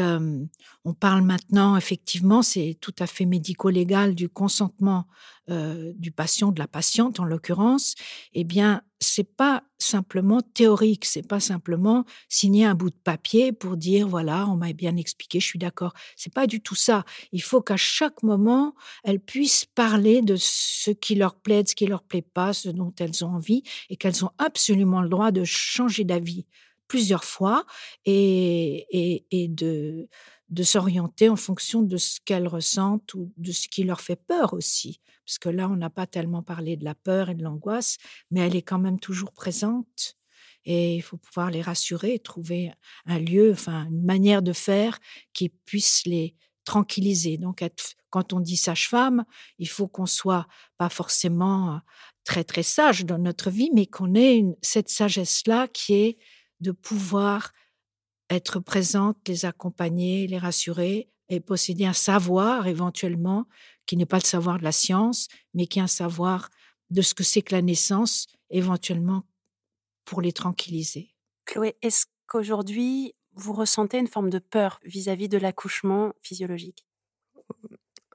on 0.84 0.94
parle 0.94 1.22
maintenant, 1.22 1.76
effectivement, 1.76 2.42
c'est 2.42 2.76
tout 2.80 2.94
à 2.98 3.06
fait 3.06 3.24
médico-légal 3.26 4.14
du 4.14 4.28
consentement 4.28 5.06
du 5.48 6.12
patient, 6.12 6.52
de 6.52 6.58
la 6.58 6.68
patiente 6.68 7.20
en 7.20 7.24
l'occurrence. 7.24 7.94
Eh 8.32 8.44
bien, 8.44 8.82
c'est 9.00 9.36
pas 9.36 9.62
simplement 9.78 10.40
théorique, 10.40 11.04
c'est 11.04 11.26
pas 11.26 11.40
simplement 11.40 12.04
signer 12.28 12.64
un 12.64 12.74
bout 12.74 12.90
de 12.90 12.96
papier 12.96 13.52
pour 13.52 13.76
dire 13.76 14.08
voilà, 14.08 14.46
on 14.48 14.56
m'a 14.56 14.72
bien 14.72 14.96
expliqué, 14.96 15.38
je 15.40 15.46
suis 15.46 15.58
d'accord. 15.58 15.92
C'est 16.16 16.32
pas 16.32 16.46
du 16.46 16.60
tout 16.60 16.74
ça. 16.74 17.04
Il 17.32 17.42
faut 17.42 17.60
qu'à 17.60 17.76
chaque 17.76 18.22
moment, 18.22 18.74
elles 19.04 19.20
puissent 19.20 19.66
parler 19.66 20.22
de 20.22 20.36
ce 20.36 20.90
qui 20.90 21.14
leur 21.14 21.36
plaît, 21.36 21.62
de 21.62 21.68
ce 21.68 21.74
qui 21.74 21.86
leur 21.86 22.02
plaît 22.02 22.22
pas, 22.22 22.52
ce 22.52 22.68
dont 22.68 22.92
elles 22.98 23.24
ont 23.24 23.34
envie, 23.34 23.62
et 23.90 23.96
qu'elles 23.96 24.24
ont 24.24 24.30
absolument 24.38 25.02
le 25.02 25.08
droit 25.08 25.30
de 25.30 25.44
changer 25.44 26.04
d'avis 26.04 26.46
plusieurs 26.88 27.24
fois 27.24 27.64
et, 28.04 28.86
de, 29.50 30.08
s'orienter 30.62 31.28
en 31.28 31.36
fonction 31.36 31.82
de 31.82 31.96
ce 31.96 32.20
qu'elles 32.24 32.48
ressentent 32.48 33.14
ou 33.14 33.32
de 33.36 33.52
ce 33.52 33.68
qui 33.68 33.84
leur 33.84 34.00
fait 34.00 34.16
peur 34.16 34.54
aussi. 34.54 35.00
Parce 35.24 35.38
que 35.38 35.48
là, 35.48 35.68
on 35.68 35.76
n'a 35.76 35.90
pas 35.90 36.06
tellement 36.06 36.42
parlé 36.42 36.76
de 36.76 36.84
la 36.84 36.94
peur 36.94 37.30
et 37.30 37.34
de 37.34 37.42
l'angoisse, 37.42 37.96
mais 38.30 38.40
elle 38.40 38.54
est 38.54 38.62
quand 38.62 38.78
même 38.78 39.00
toujours 39.00 39.32
présente. 39.32 40.16
Et 40.64 40.96
il 40.96 41.02
faut 41.02 41.16
pouvoir 41.16 41.50
les 41.50 41.62
rassurer, 41.62 42.18
trouver 42.18 42.72
un 43.06 43.18
lieu, 43.18 43.52
enfin 43.52 43.86
une 43.86 44.04
manière 44.04 44.42
de 44.42 44.52
faire 44.52 44.98
qui 45.32 45.48
puisse 45.48 46.02
les 46.06 46.34
tranquilliser. 46.64 47.38
Donc, 47.38 47.64
quand 48.10 48.32
on 48.32 48.40
dit 48.40 48.56
sage-femme, 48.56 49.24
il 49.58 49.68
faut 49.68 49.88
qu'on 49.88 50.06
soit 50.06 50.46
pas 50.76 50.90
forcément 50.90 51.80
très 52.24 52.44
très 52.44 52.64
sage 52.64 53.06
dans 53.06 53.18
notre 53.18 53.50
vie, 53.50 53.70
mais 53.72 53.86
qu'on 53.86 54.14
ait 54.14 54.44
cette 54.60 54.90
sagesse-là 54.90 55.68
qui 55.68 55.94
est 55.94 56.18
de 56.60 56.72
pouvoir 56.72 57.52
être 58.30 58.60
présente, 58.60 59.16
les 59.28 59.44
accompagner, 59.44 60.26
les 60.26 60.38
rassurer 60.38 61.08
et 61.28 61.40
posséder 61.40 61.86
un 61.86 61.92
savoir 61.92 62.66
éventuellement 62.66 63.46
qui 63.86 63.96
n'est 63.96 64.06
pas 64.06 64.18
le 64.18 64.24
savoir 64.24 64.58
de 64.58 64.64
la 64.64 64.72
science, 64.72 65.28
mais 65.54 65.66
qui 65.66 65.78
est 65.78 65.82
un 65.82 65.86
savoir 65.86 66.50
de 66.90 67.02
ce 67.02 67.14
que 67.14 67.24
c'est 67.24 67.42
que 67.42 67.54
la 67.54 67.62
naissance, 67.62 68.26
éventuellement 68.50 69.24
pour 70.04 70.20
les 70.20 70.32
tranquilliser. 70.32 71.14
Chloé, 71.44 71.76
est-ce 71.82 72.06
qu'aujourd'hui 72.26 73.14
vous 73.34 73.52
ressentez 73.52 73.98
une 73.98 74.06
forme 74.06 74.30
de 74.30 74.38
peur 74.38 74.80
vis-à-vis 74.84 75.28
de 75.28 75.38
l'accouchement 75.38 76.12
physiologique? 76.20 76.86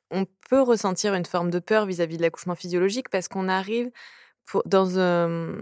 On 0.10 0.26
peut 0.50 0.62
ressentir 0.62 1.14
une 1.14 1.26
forme 1.26 1.52
de 1.52 1.60
peur 1.60 1.86
vis-à-vis 1.86 2.18
de 2.18 2.22
l'accouchement 2.22 2.56
physiologique 2.56 3.10
parce 3.10 3.28
qu'on 3.28 3.48
arrive 3.48 3.92
dans 4.66 5.00
un, 5.00 5.60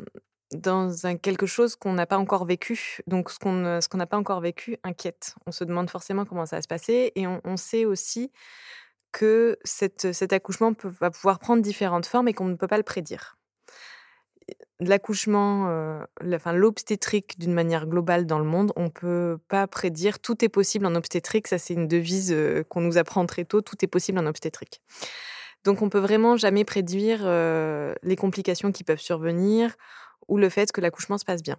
dans 0.52 0.92
quelque 1.22 1.46
chose 1.46 1.76
qu'on 1.76 1.94
n'a 1.94 2.06
pas 2.06 2.18
encore 2.18 2.46
vécu. 2.46 3.02
Donc, 3.08 3.30
ce 3.30 3.40
qu'on 3.40 3.82
ce 3.82 3.88
qu'on 3.88 3.98
n'a 3.98 4.08
pas 4.08 4.18
encore 4.18 4.42
vécu 4.42 4.78
inquiète. 4.84 5.36
On 5.46 5.52
se 5.52 5.64
demande 5.64 5.90
forcément 5.90 6.26
comment 6.26 6.46
ça 6.46 6.58
va 6.58 6.62
se 6.62 6.68
passer 6.68 7.12
et 7.16 7.28
on, 7.28 7.58
sait 7.58 7.86
aussi 7.86 8.32
que 9.12 9.58
cette, 9.64 10.12
cet 10.12 10.34
accouchement 10.34 10.74
va 10.84 11.12
pouvoir 11.12 11.40
prendre 11.40 11.62
différentes 11.62 12.06
formes 12.06 12.28
et 12.28 12.34
qu'on 12.34 12.46
ne 12.46 12.56
peut 12.56 12.68
pas 12.68 12.78
le 12.78 12.84
prédire. 12.84 13.38
L'accouchement, 14.80 15.68
euh, 15.68 16.02
l'obstétrique 16.22 17.38
d'une 17.38 17.54
manière 17.54 17.86
globale 17.86 18.26
dans 18.26 18.40
le 18.40 18.46
monde, 18.46 18.72
on 18.78 18.86
ne 18.86 18.90
peut 18.90 19.38
pas 19.50 19.68
prédire. 19.68 20.20
Tout 20.20 20.44
est 20.44 20.50
possible 20.50 20.86
en 20.86 20.96
obstétrique. 20.96 21.48
Ça, 21.48 21.58
c'est 21.58 21.74
une 21.74 21.88
devise 21.88 22.32
euh, 22.32 22.64
qu'on 22.64 22.82
nous 22.82 22.98
apprend 22.98 23.26
très 23.26 23.44
tôt. 23.44 23.62
Tout 23.62 23.76
est 23.84 23.88
possible 23.88 24.18
en 24.20 24.26
obstétrique. 24.26 24.82
Donc, 25.66 25.82
on 25.82 25.90
peut 25.90 26.00
vraiment 26.00 26.38
jamais 26.38 26.64
prédire 26.64 27.20
euh, 27.24 27.94
les 28.04 28.16
complications 28.16 28.72
qui 28.72 28.86
peuvent 28.86 29.02
survenir 29.02 29.76
ou 30.30 30.38
le 30.38 30.50
fait 30.50 30.72
que 30.72 30.82
l'accouchement 30.82 31.18
se 31.18 31.26
passe 31.26 31.44
bien. 31.44 31.58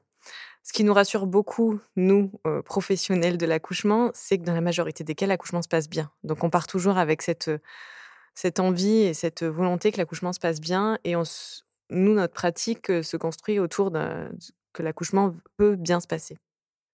Ce 0.62 0.72
qui 0.72 0.84
nous 0.84 0.92
rassure 0.94 1.26
beaucoup, 1.26 1.80
nous, 1.96 2.32
euh, 2.46 2.62
professionnels 2.62 3.38
de 3.38 3.46
l'accouchement, 3.46 4.10
c'est 4.14 4.38
que 4.38 4.44
dans 4.44 4.54
la 4.54 4.60
majorité 4.60 5.04
des 5.04 5.14
cas, 5.14 5.26
l'accouchement 5.26 5.62
se 5.62 5.68
passe 5.68 5.88
bien. 5.88 6.10
Donc 6.22 6.44
on 6.44 6.50
part 6.50 6.66
toujours 6.66 6.98
avec 6.98 7.22
cette, 7.22 7.48
euh, 7.48 8.50
envie 8.58 9.02
et 9.02 9.14
cette 9.14 9.42
volonté 9.42 9.92
que 9.92 9.98
l'accouchement 9.98 10.32
se 10.32 10.40
passe 10.40 10.60
bien. 10.60 10.98
Et 11.04 11.14
nous, 11.14 12.14
notre 12.14 12.34
pratique 12.34 12.90
euh, 12.90 13.02
se 13.02 13.16
construit 13.16 13.58
autour 13.58 13.90
de 13.90 14.28
que 14.72 14.82
l'accouchement 14.84 15.34
peut 15.56 15.74
bien 15.74 15.98
se 15.98 16.06
passer. 16.06 16.38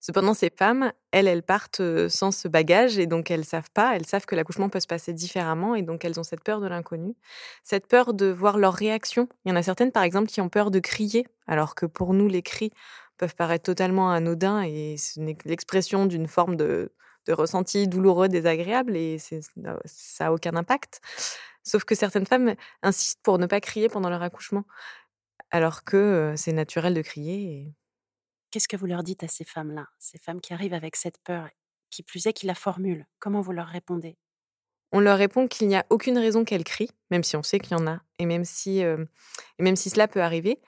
Cependant, 0.07 0.35
ces 0.35 0.53
femmes, 0.57 0.92
elles, 1.11 1.27
elles 1.27 1.42
partent 1.42 1.83
sans 2.09 2.31
ce 2.31 2.47
bagage 2.47 2.97
et 2.97 3.09
donc 3.09 3.29
elles 3.29 3.45
savent 3.45 3.73
pas, 3.75 3.97
elles 3.97 4.07
savent 4.07 4.25
que 4.25 4.37
l'accouchement 4.37 4.69
peut 4.69 4.79
se 4.79 4.87
passer 4.87 5.12
différemment 5.12 5.75
et 5.75 5.83
donc 5.83 6.05
elles 6.05 6.21
ont 6.21 6.23
cette 6.23 6.45
peur 6.45 6.61
de 6.61 6.69
l'inconnu, 6.69 7.16
cette 7.64 7.88
peur 7.88 8.14
de 8.14 8.27
voir 8.27 8.57
leur 8.57 8.73
réaction. 8.73 9.29
Il 9.45 9.49
y 9.49 9.53
en 9.53 9.57
a 9.57 9.64
certaines, 9.64 9.90
par 9.90 10.05
exemple, 10.05 10.29
qui 10.29 10.40
ont 10.40 10.49
peur 10.49 10.71
de 10.71 10.79
crier, 10.79 11.27
alors 11.49 11.75
que 11.75 11.87
pour 11.87 12.14
nous, 12.14 12.29
les 12.29 12.42
cris 12.42 12.71
peuvent 13.16 13.35
paraître 13.35 13.64
totalement 13.64 14.12
anodins 14.12 14.62
et 14.62 14.97
ce 14.97 15.19
n'est 15.19 15.37
l'expression 15.45 16.07
d'une 16.07 16.29
forme 16.29 16.55
de, 16.55 16.92
ressenti 17.29 17.88
douloureux, 17.88 18.29
désagréable 18.29 18.95
et 18.95 19.19
ça 19.19 19.38
n'a 19.57 20.33
aucun 20.33 20.55
impact. 20.55 21.01
Sauf 21.64 21.83
que 21.83 21.97
certaines 21.97 22.27
femmes 22.27 22.55
insistent 22.83 23.19
pour 23.25 23.40
ne 23.40 23.47
pas 23.47 23.61
crier 23.61 23.88
pendant 23.88 24.09
leur 24.09 24.23
accouchement, 24.23 24.66
alors 25.51 25.83
que 25.83 26.35
c'est 26.37 26.53
naturel 26.53 26.95
de 26.95 27.03
crier. 27.03 27.75
Qu'est-ce 28.51 28.69
que 28.69 28.77
vous 28.77 28.87
leur 28.87 29.03
dites 29.03 29.25
à 29.25 29.29
ces 29.29 29.45
femmes-là, 29.45 29.89
ces 29.99 30.19
femmes 30.19 30.41
qui 30.41 30.53
arrivent 30.53 30.75
avec 30.75 30.97
cette 30.97 31.19
peur, 31.19 31.49
qui 31.91 32.03
plus 32.03 32.27
est, 32.27 32.33
qui 32.33 32.47
la 32.47 32.55
formulent? 32.55 33.07
Comment 33.19 33.41
vous 33.41 33.53
leur 33.53 33.67
répondez? 33.67 34.17
On 34.93 35.01
leur 35.01 35.19
répond 35.19 35.49
qu'il 35.49 35.69
n'y 35.69 35.77
a 35.77 35.85
aucune 35.91 36.17
raison 36.17 36.45
qu'elles 36.45 36.65
crient, 36.65 36.91
même 37.11 37.25
si 37.25 37.37
on 37.37 37.43
sait 37.43 37.59
qu'il 37.59 37.77
y 37.77 37.81
en 37.81 37.87
a, 37.87 38.01
et 38.19 38.27
même 38.27 38.45
si, 38.45 38.79
et 38.79 38.97
même 39.59 39.77
si 39.77 39.91
cela 39.91 40.09
peut 40.09 40.23
arriver. 40.23 40.61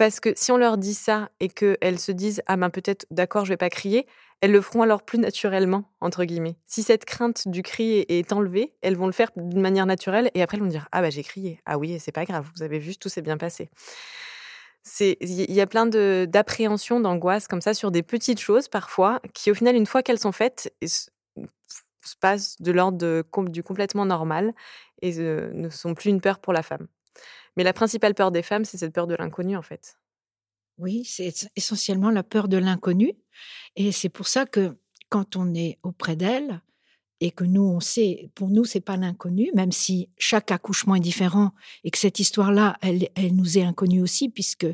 Parce 0.00 0.18
que 0.18 0.30
si 0.34 0.50
on 0.50 0.56
leur 0.56 0.78
dit 0.78 0.94
ça 0.94 1.30
et 1.40 1.48
qu'elles 1.48 1.98
se 1.98 2.10
disent 2.10 2.40
ah 2.46 2.56
ben 2.56 2.70
peut-être 2.70 3.04
d'accord 3.10 3.44
je 3.44 3.50
vais 3.50 3.58
pas 3.58 3.68
crier, 3.68 4.06
elles 4.40 4.50
le 4.50 4.62
feront 4.62 4.80
alors 4.80 5.02
plus 5.02 5.18
naturellement, 5.18 5.84
entre 6.00 6.24
guillemets. 6.24 6.56
Si 6.64 6.82
cette 6.82 7.04
crainte 7.04 7.48
du 7.48 7.62
cri 7.62 8.06
est 8.08 8.32
enlevée, 8.32 8.72
elles 8.80 8.96
vont 8.96 9.04
le 9.04 9.12
faire 9.12 9.30
d'une 9.36 9.60
manière 9.60 9.84
naturelle 9.84 10.30
et 10.32 10.40
après 10.40 10.56
elles 10.56 10.62
vont 10.62 10.70
dire 10.70 10.88
Ah 10.90 11.02
bah 11.02 11.10
j'ai 11.10 11.22
crié. 11.22 11.60
Ah 11.66 11.76
oui, 11.76 11.98
c'est 12.00 12.12
pas 12.12 12.24
grave, 12.24 12.48
vous 12.56 12.62
avez 12.62 12.78
vu, 12.78 12.96
tout 12.96 13.10
s'est 13.10 13.20
bien 13.20 13.36
passé. 13.36 13.68
Il 15.00 15.52
y 15.52 15.60
a 15.60 15.66
plein 15.66 15.86
d'appréhensions, 15.86 17.00
d'angoisse 17.00 17.46
comme 17.48 17.60
ça 17.60 17.74
sur 17.74 17.90
des 17.90 18.02
petites 18.02 18.40
choses 18.40 18.68
parfois 18.68 19.20
qui, 19.34 19.50
au 19.50 19.54
final, 19.54 19.76
une 19.76 19.86
fois 19.86 20.02
qu'elles 20.02 20.18
sont 20.18 20.32
faites, 20.32 20.74
se 20.82 22.16
passent 22.18 22.56
de 22.60 22.72
l'ordre 22.72 23.22
du 23.50 23.62
complètement 23.62 24.06
normal 24.06 24.52
et 25.02 25.12
ne 25.14 25.68
sont 25.68 25.94
plus 25.94 26.10
une 26.10 26.20
peur 26.20 26.38
pour 26.38 26.52
la 26.52 26.62
femme. 26.62 26.86
Mais 27.56 27.64
la 27.64 27.72
principale 27.72 28.14
peur 28.14 28.30
des 28.30 28.42
femmes, 28.42 28.64
c'est 28.64 28.78
cette 28.78 28.94
peur 28.94 29.06
de 29.06 29.14
l'inconnu 29.14 29.56
en 29.56 29.62
fait. 29.62 29.98
Oui, 30.78 31.04
c'est 31.04 31.32
essentiellement 31.56 32.10
la 32.10 32.22
peur 32.22 32.48
de 32.48 32.56
l'inconnu. 32.56 33.12
Et 33.76 33.92
c'est 33.92 34.08
pour 34.08 34.28
ça 34.28 34.46
que 34.46 34.76
quand 35.10 35.36
on 35.36 35.54
est 35.54 35.78
auprès 35.82 36.16
d'elle 36.16 36.62
et 37.20 37.30
que 37.30 37.44
nous, 37.44 37.62
on 37.62 37.80
sait, 37.80 38.30
pour 38.34 38.48
nous, 38.48 38.64
c'est 38.64 38.80
pas 38.80 38.96
l'inconnu, 38.96 39.50
même 39.54 39.72
si 39.72 40.08
chaque 40.18 40.50
accouchement 40.50 40.94
est 40.94 41.00
différent 41.00 41.52
et 41.84 41.90
que 41.90 41.98
cette 41.98 42.18
histoire-là, 42.18 42.76
elle, 42.80 43.08
elle 43.14 43.36
nous 43.36 43.58
est 43.58 43.62
inconnue 43.62 44.02
aussi 44.02 44.28
puisque 44.28 44.66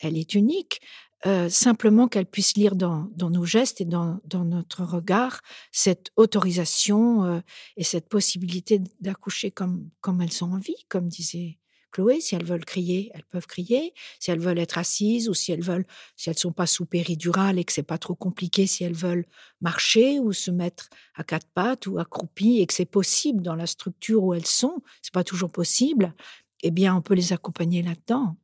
elle 0.00 0.16
est 0.16 0.34
unique. 0.34 0.80
Euh, 1.26 1.50
simplement 1.50 2.08
qu'elle 2.08 2.24
puisse 2.24 2.56
lire 2.56 2.74
dans, 2.74 3.10
dans, 3.14 3.28
nos 3.28 3.44
gestes 3.44 3.82
et 3.82 3.84
dans, 3.84 4.20
dans, 4.24 4.46
notre 4.46 4.84
regard 4.84 5.42
cette 5.70 6.10
autorisation 6.16 7.24
euh, 7.24 7.40
et 7.76 7.84
cette 7.84 8.08
possibilité 8.08 8.80
d'accoucher 9.02 9.50
comme, 9.50 9.90
comme 10.00 10.22
elles 10.22 10.42
ont 10.42 10.54
envie, 10.54 10.86
comme 10.88 11.08
disait 11.08 11.58
Chloé, 11.90 12.20
si 12.20 12.34
elles 12.34 12.44
veulent 12.44 12.64
crier, 12.64 13.10
elles 13.14 13.24
peuvent 13.24 13.46
crier. 13.46 13.94
Si 14.18 14.30
elles 14.30 14.40
veulent 14.40 14.58
être 14.58 14.78
assises 14.78 15.28
ou 15.28 15.34
si 15.34 15.52
elles 15.52 15.62
veulent, 15.62 15.86
si 16.16 16.30
elles 16.30 16.38
sont 16.38 16.52
pas 16.52 16.66
sous 16.66 16.86
péridurale 16.86 17.58
et 17.58 17.64
que 17.64 17.72
c'est 17.72 17.82
pas 17.82 17.98
trop 17.98 18.14
compliqué, 18.14 18.66
si 18.66 18.84
elles 18.84 18.94
veulent 18.94 19.26
marcher 19.60 20.18
ou 20.18 20.32
se 20.32 20.50
mettre 20.50 20.88
à 21.14 21.24
quatre 21.24 21.48
pattes 21.54 21.86
ou 21.86 21.98
accroupies 21.98 22.60
et 22.60 22.66
que 22.66 22.74
c'est 22.74 22.84
possible 22.84 23.42
dans 23.42 23.54
la 23.54 23.66
structure 23.66 24.22
où 24.22 24.34
elles 24.34 24.46
sont, 24.46 24.82
c'est 25.02 25.14
pas 25.14 25.24
toujours 25.24 25.50
possible. 25.50 26.14
Eh 26.62 26.70
bien, 26.70 26.94
on 26.94 27.02
peut 27.02 27.14
les 27.14 27.32
accompagner 27.32 27.82
là-dedans. 27.82 28.36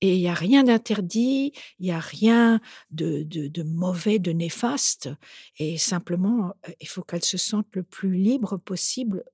Et 0.00 0.14
il 0.14 0.20
n'y 0.20 0.28
a 0.28 0.34
rien 0.34 0.64
d'interdit, 0.64 1.52
il 1.80 1.86
n'y 1.86 1.92
a 1.92 1.98
rien 1.98 2.60
de, 2.90 3.22
de, 3.24 3.48
de, 3.48 3.62
mauvais, 3.62 4.18
de 4.18 4.32
néfaste. 4.32 5.10
Et 5.58 5.78
simplement, 5.78 6.54
euh, 6.68 6.72
il 6.80 6.88
faut 6.88 7.02
qu'elles 7.02 7.24
se 7.24 7.38
sentent 7.38 7.74
le 7.74 7.82
plus 7.82 8.14
libre 8.14 8.56
possible 8.58 9.24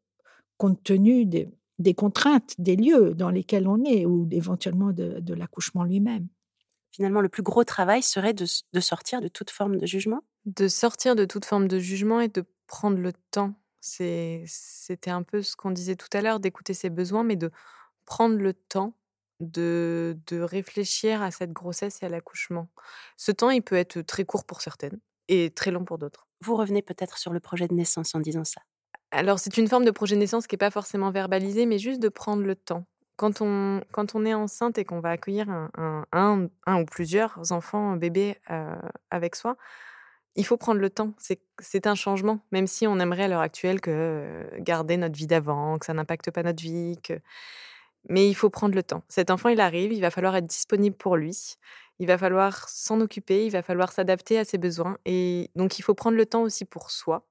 compte 0.56 0.82
tenu 0.84 1.26
des, 1.26 1.48
des 1.82 1.94
contraintes 1.94 2.54
des 2.58 2.76
lieux 2.76 3.14
dans 3.14 3.30
lesquels 3.30 3.68
on 3.68 3.84
est 3.84 4.06
ou 4.06 4.28
éventuellement 4.30 4.92
de, 4.92 5.34
l'accouchement 5.34 5.84
lui-même. 5.84 6.28
Finalement, 6.90 7.20
le 7.20 7.28
plus 7.28 7.42
gros 7.42 7.64
travail 7.64 8.02
serait 8.02 8.34
de, 8.34 8.46
sortir 8.80 9.20
de 9.20 9.28
toute 9.28 9.50
forme 9.50 9.78
de 9.78 9.86
jugement? 9.86 10.22
De 10.44 10.68
sortir 10.68 11.16
de 11.16 11.24
toute 11.24 11.44
forme 11.44 11.68
de 11.68 11.78
jugement 11.78 12.20
et 12.20 12.28
de 12.28 12.44
prendre 12.66 12.98
le 12.98 13.12
temps. 13.30 13.54
C'était 13.80 15.10
un 15.10 15.22
peu 15.22 15.42
ce 15.42 15.56
qu'on 15.56 15.70
disait 15.70 15.96
tout 15.96 16.08
à 16.12 16.20
l'heure, 16.20 16.38
d'écouter 16.38 16.74
ses 16.74 16.90
besoins, 16.90 17.24
mais 17.24 17.36
de 17.36 17.50
prendre 18.04 18.36
le 18.36 18.52
temps 18.52 18.94
de, 19.40 20.16
de 20.28 20.40
réfléchir 20.40 21.20
à 21.22 21.30
cette 21.30 21.52
grossesse 21.52 22.02
et 22.02 22.06
à 22.06 22.08
l'accouchement. 22.08 22.68
Ce 23.16 23.32
temps, 23.32 23.50
il 23.50 23.62
peut 23.62 23.76
être 23.76 24.00
très 24.02 24.24
court 24.24 24.44
pour 24.44 24.60
certaines 24.60 25.00
et 25.28 25.50
très 25.50 25.70
long 25.70 25.84
pour 25.84 25.98
d'autres. 25.98 26.28
Vous 26.42 26.56
revenez 26.56 26.82
peut-être 26.82 27.18
sur 27.18 27.32
le 27.32 27.40
projet 27.40 27.66
de 27.66 27.74
naissance 27.74 28.14
en 28.14 28.20
disant 28.20 28.44
ça. 28.44 28.60
Alors, 29.12 29.38
c'est 29.38 29.58
une 29.58 29.68
forme 29.68 29.84
de 29.84 29.90
projet 29.90 30.16
naissance 30.16 30.46
qui 30.46 30.54
n'est 30.54 30.58
pas 30.58 30.70
forcément 30.70 31.10
verbalisée, 31.10 31.66
mais 31.66 31.78
juste 31.78 32.00
de 32.00 32.08
prendre 32.08 32.42
le 32.42 32.56
temps. 32.56 32.86
Quand 33.16 33.42
on, 33.42 33.82
quand 33.92 34.14
on 34.14 34.24
est 34.24 34.32
enceinte 34.32 34.78
et 34.78 34.86
qu'on 34.86 35.00
va 35.00 35.10
accueillir 35.10 35.50
un, 35.50 35.70
un, 36.12 36.80
ou 36.80 36.86
plusieurs 36.86 37.52
enfants, 37.52 37.94
bébés 37.96 38.38
euh, 38.50 38.74
avec 39.10 39.36
soi, 39.36 39.56
il 40.34 40.46
faut 40.46 40.56
prendre 40.56 40.80
le 40.80 40.88
temps. 40.88 41.12
C'est 41.58 41.86
un 41.86 41.94
changement, 41.94 42.40
même 42.52 42.66
si 42.66 42.86
on 42.86 42.98
aimerait 42.98 43.24
à 43.24 43.28
l'heure 43.28 43.42
actuelle 43.42 43.82
que 43.82 44.48
garder 44.60 44.96
notre 44.96 45.16
vie 45.16 45.26
d'avant, 45.26 45.78
que 45.78 45.84
ça 45.84 45.92
n'impacte 45.92 46.30
pas 46.30 46.42
notre 46.42 46.62
vie. 46.62 46.98
Mais 48.08 48.26
il 48.26 48.34
faut 48.34 48.48
prendre 48.48 48.74
le 48.74 48.82
temps. 48.82 49.04
Cet 49.08 49.30
enfant, 49.30 49.50
il 49.50 49.60
arrive, 49.60 49.92
il 49.92 50.00
va 50.00 50.10
falloir 50.10 50.34
être 50.36 50.46
disponible 50.46 50.96
pour 50.96 51.18
lui. 51.18 51.56
Il 51.98 52.06
va 52.06 52.16
falloir 52.16 52.66
s'en 52.70 53.00
occuper, 53.02 53.44
il 53.44 53.50
va 53.50 53.62
falloir 53.62 53.92
s'adapter 53.92 54.38
à 54.38 54.46
ses 54.46 54.56
besoins. 54.56 54.96
Et 55.04 55.50
donc, 55.54 55.78
il 55.78 55.82
faut 55.82 55.94
prendre 55.94 56.16
le 56.16 56.24
temps 56.24 56.42
aussi 56.42 56.64
pour 56.64 56.90
soi 56.90 57.26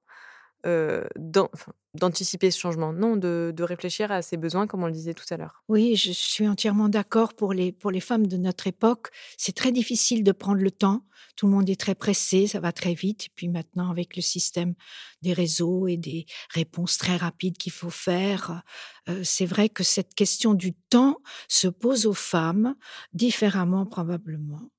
d'anticiper 0.64 2.50
ce 2.50 2.58
changement, 2.58 2.92
non, 2.92 3.16
de, 3.16 3.62
réfléchir 3.62 4.10
à 4.10 4.22
ses 4.22 4.36
besoins, 4.36 4.66
comme 4.66 4.82
on 4.82 4.86
le 4.86 4.92
disait 4.92 5.14
tout 5.14 5.24
à 5.30 5.36
l'heure. 5.36 5.62
Oui, 5.68 5.96
je 5.96 6.12
suis 6.12 6.48
entièrement 6.48 6.88
d'accord 6.88 7.34
pour 7.34 7.52
les, 7.52 7.72
pour 7.72 7.90
les 7.90 8.00
femmes 8.00 8.26
de 8.26 8.36
notre 8.36 8.66
époque. 8.66 9.08
C'est 9.36 9.54
très 9.54 9.72
difficile 9.72 10.24
de 10.24 10.32
prendre 10.32 10.60
le 10.60 10.70
temps. 10.70 11.04
Tout 11.36 11.46
le 11.46 11.52
monde 11.52 11.70
est 11.70 11.80
très 11.80 11.94
pressé, 11.94 12.46
ça 12.46 12.60
va 12.60 12.72
très 12.72 12.94
vite. 12.94 13.26
Et 13.26 13.30
puis 13.34 13.48
maintenant, 13.48 13.90
avec 13.90 14.16
le 14.16 14.22
système 14.22 14.74
des 15.22 15.32
réseaux 15.32 15.86
et 15.86 15.96
des 15.96 16.26
réponses 16.50 16.98
très 16.98 17.16
rapides 17.16 17.56
qu'il 17.56 17.72
faut 17.72 17.90
faire, 17.90 18.62
c'est 19.22 19.46
vrai 19.46 19.68
que 19.68 19.82
cette 19.82 20.14
question 20.14 20.54
du 20.54 20.74
temps 20.74 21.18
se 21.48 21.68
pose 21.68 22.06
aux 22.06 22.12
femmes 22.12 22.74
différemment 23.12 23.86
probablement 23.86 24.70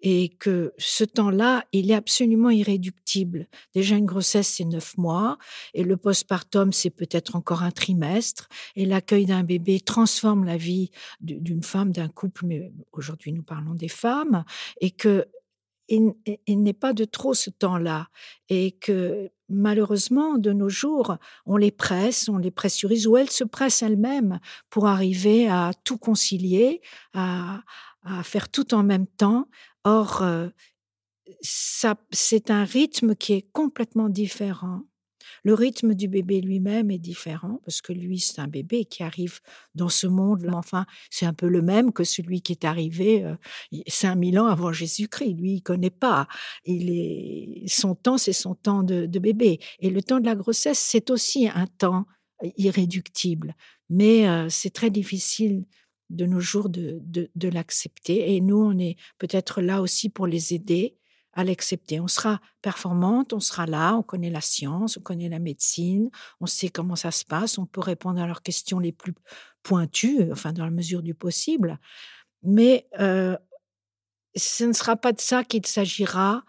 et 0.00 0.28
que 0.28 0.72
ce 0.78 1.04
temps-là, 1.04 1.64
il 1.72 1.90
est 1.90 1.94
absolument 1.94 2.50
irréductible. 2.50 3.48
Déjà, 3.74 3.96
une 3.96 4.06
grossesse, 4.06 4.48
c'est 4.48 4.64
neuf 4.64 4.96
mois, 4.96 5.38
et 5.74 5.84
le 5.84 5.96
postpartum, 5.96 6.72
c'est 6.72 6.90
peut-être 6.90 7.36
encore 7.36 7.62
un 7.62 7.70
trimestre, 7.70 8.48
et 8.74 8.86
l'accueil 8.86 9.26
d'un 9.26 9.42
bébé 9.42 9.80
transforme 9.80 10.44
la 10.44 10.56
vie 10.56 10.90
d'une 11.20 11.62
femme, 11.62 11.92
d'un 11.92 12.08
couple, 12.08 12.46
mais 12.46 12.72
aujourd'hui, 12.92 13.32
nous 13.32 13.42
parlons 13.42 13.74
des 13.74 13.88
femmes, 13.88 14.44
et 14.80 14.90
que 14.90 15.26
il, 15.88 16.14
n'est 16.48 16.72
pas 16.72 16.92
de 16.92 17.04
trop 17.04 17.32
ce 17.32 17.50
temps-là, 17.50 18.08
et 18.48 18.72
que 18.72 19.30
malheureusement, 19.48 20.36
de 20.36 20.52
nos 20.52 20.68
jours, 20.68 21.16
on 21.46 21.56
les 21.56 21.70
presse, 21.70 22.28
on 22.28 22.38
les 22.38 22.50
pressurise, 22.50 23.06
ou 23.06 23.16
elles 23.16 23.30
se 23.30 23.44
pressent 23.44 23.82
elles-mêmes 23.82 24.40
pour 24.68 24.88
arriver 24.88 25.48
à 25.48 25.70
tout 25.84 25.98
concilier, 25.98 26.80
à, 27.14 27.62
à 28.02 28.22
faire 28.22 28.48
tout 28.48 28.74
en 28.74 28.82
même 28.82 29.06
temps, 29.06 29.48
Or, 29.86 30.22
euh, 30.22 30.48
c'est 31.42 32.50
un 32.50 32.64
rythme 32.64 33.14
qui 33.14 33.34
est 33.34 33.46
complètement 33.52 34.08
différent. 34.08 34.80
Le 35.44 35.54
rythme 35.54 35.94
du 35.94 36.08
bébé 36.08 36.40
lui-même 36.40 36.90
est 36.90 36.98
différent 36.98 37.60
parce 37.64 37.80
que 37.82 37.92
lui, 37.92 38.18
c'est 38.18 38.40
un 38.40 38.48
bébé 38.48 38.84
qui 38.84 39.04
arrive 39.04 39.38
dans 39.76 39.88
ce 39.88 40.08
monde. 40.08 40.44
Enfin, 40.52 40.86
c'est 41.08 41.24
un 41.24 41.32
peu 41.32 41.46
le 41.46 41.62
même 41.62 41.92
que 41.92 42.02
celui 42.02 42.42
qui 42.42 42.50
est 42.50 42.64
arrivé 42.64 43.24
euh, 43.24 43.36
5000 43.86 44.40
ans 44.40 44.46
avant 44.46 44.72
Jésus-Christ. 44.72 45.34
Lui, 45.34 45.52
il 45.52 45.62
connaît 45.62 45.90
pas. 45.90 46.26
Il 46.64 46.90
est 46.90 47.68
son 47.68 47.94
temps, 47.94 48.18
c'est 48.18 48.32
son 48.32 48.56
temps 48.56 48.82
de, 48.82 49.06
de, 49.06 49.18
bébé. 49.20 49.60
Et 49.78 49.90
le 49.90 50.02
temps 50.02 50.18
de 50.18 50.26
la 50.26 50.34
grossesse, 50.34 50.80
c'est 50.80 51.10
aussi 51.10 51.48
un 51.48 51.68
temps 51.68 52.06
irréductible. 52.56 53.54
Mais 53.88 54.28
euh, 54.28 54.48
c'est 54.48 54.70
très 54.70 54.90
difficile 54.90 55.64
de 56.10 56.26
nos 56.26 56.40
jours 56.40 56.68
de, 56.68 57.00
de, 57.02 57.48
l'accepter. 57.48 58.34
Et 58.34 58.40
nous, 58.40 58.58
on 58.58 58.78
est 58.78 58.96
peut-être 59.18 59.60
là 59.60 59.80
aussi 59.80 60.08
pour 60.08 60.26
les 60.26 60.54
aider 60.54 60.96
à 61.32 61.44
l'accepter. 61.44 62.00
On 62.00 62.08
sera 62.08 62.40
performante, 62.62 63.32
on 63.32 63.40
sera 63.40 63.66
là, 63.66 63.94
on 63.96 64.02
connaît 64.02 64.30
la 64.30 64.40
science, 64.40 64.96
on 64.96 65.02
connaît 65.02 65.28
la 65.28 65.38
médecine, 65.38 66.10
on 66.40 66.46
sait 66.46 66.68
comment 66.68 66.96
ça 66.96 67.10
se 67.10 67.24
passe, 67.24 67.58
on 67.58 67.66
peut 67.66 67.80
répondre 67.80 68.20
à 68.20 68.26
leurs 68.26 68.42
questions 68.42 68.78
les 68.78 68.92
plus 68.92 69.14
pointues, 69.62 70.32
enfin 70.32 70.52
dans 70.52 70.64
la 70.64 70.70
mesure 70.70 71.02
du 71.02 71.14
possible. 71.14 71.78
Mais 72.42 72.88
euh, 73.00 73.36
ce 74.34 74.64
ne 74.64 74.72
sera 74.72 74.96
pas 74.96 75.12
de 75.12 75.20
ça 75.20 75.44
qu'il 75.44 75.66
s'agira 75.66 76.44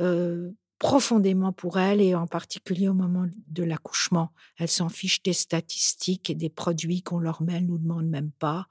euh, 0.00 0.50
profondément 0.78 1.52
pour 1.52 1.78
elle 1.78 2.00
et 2.00 2.14
en 2.14 2.26
particulier 2.26 2.88
au 2.88 2.94
moment 2.94 3.26
de 3.48 3.62
l'accouchement. 3.64 4.30
Elle 4.58 4.68
s'en 4.68 4.88
fiche 4.88 5.22
des 5.22 5.32
statistiques 5.32 6.30
et 6.30 6.34
des 6.34 6.50
produits 6.50 7.02
qu'on 7.02 7.18
leur 7.18 7.42
met, 7.42 7.54
elle 7.54 7.66
nous 7.66 7.78
demande 7.78 8.06
même 8.06 8.30
pas, 8.32 8.68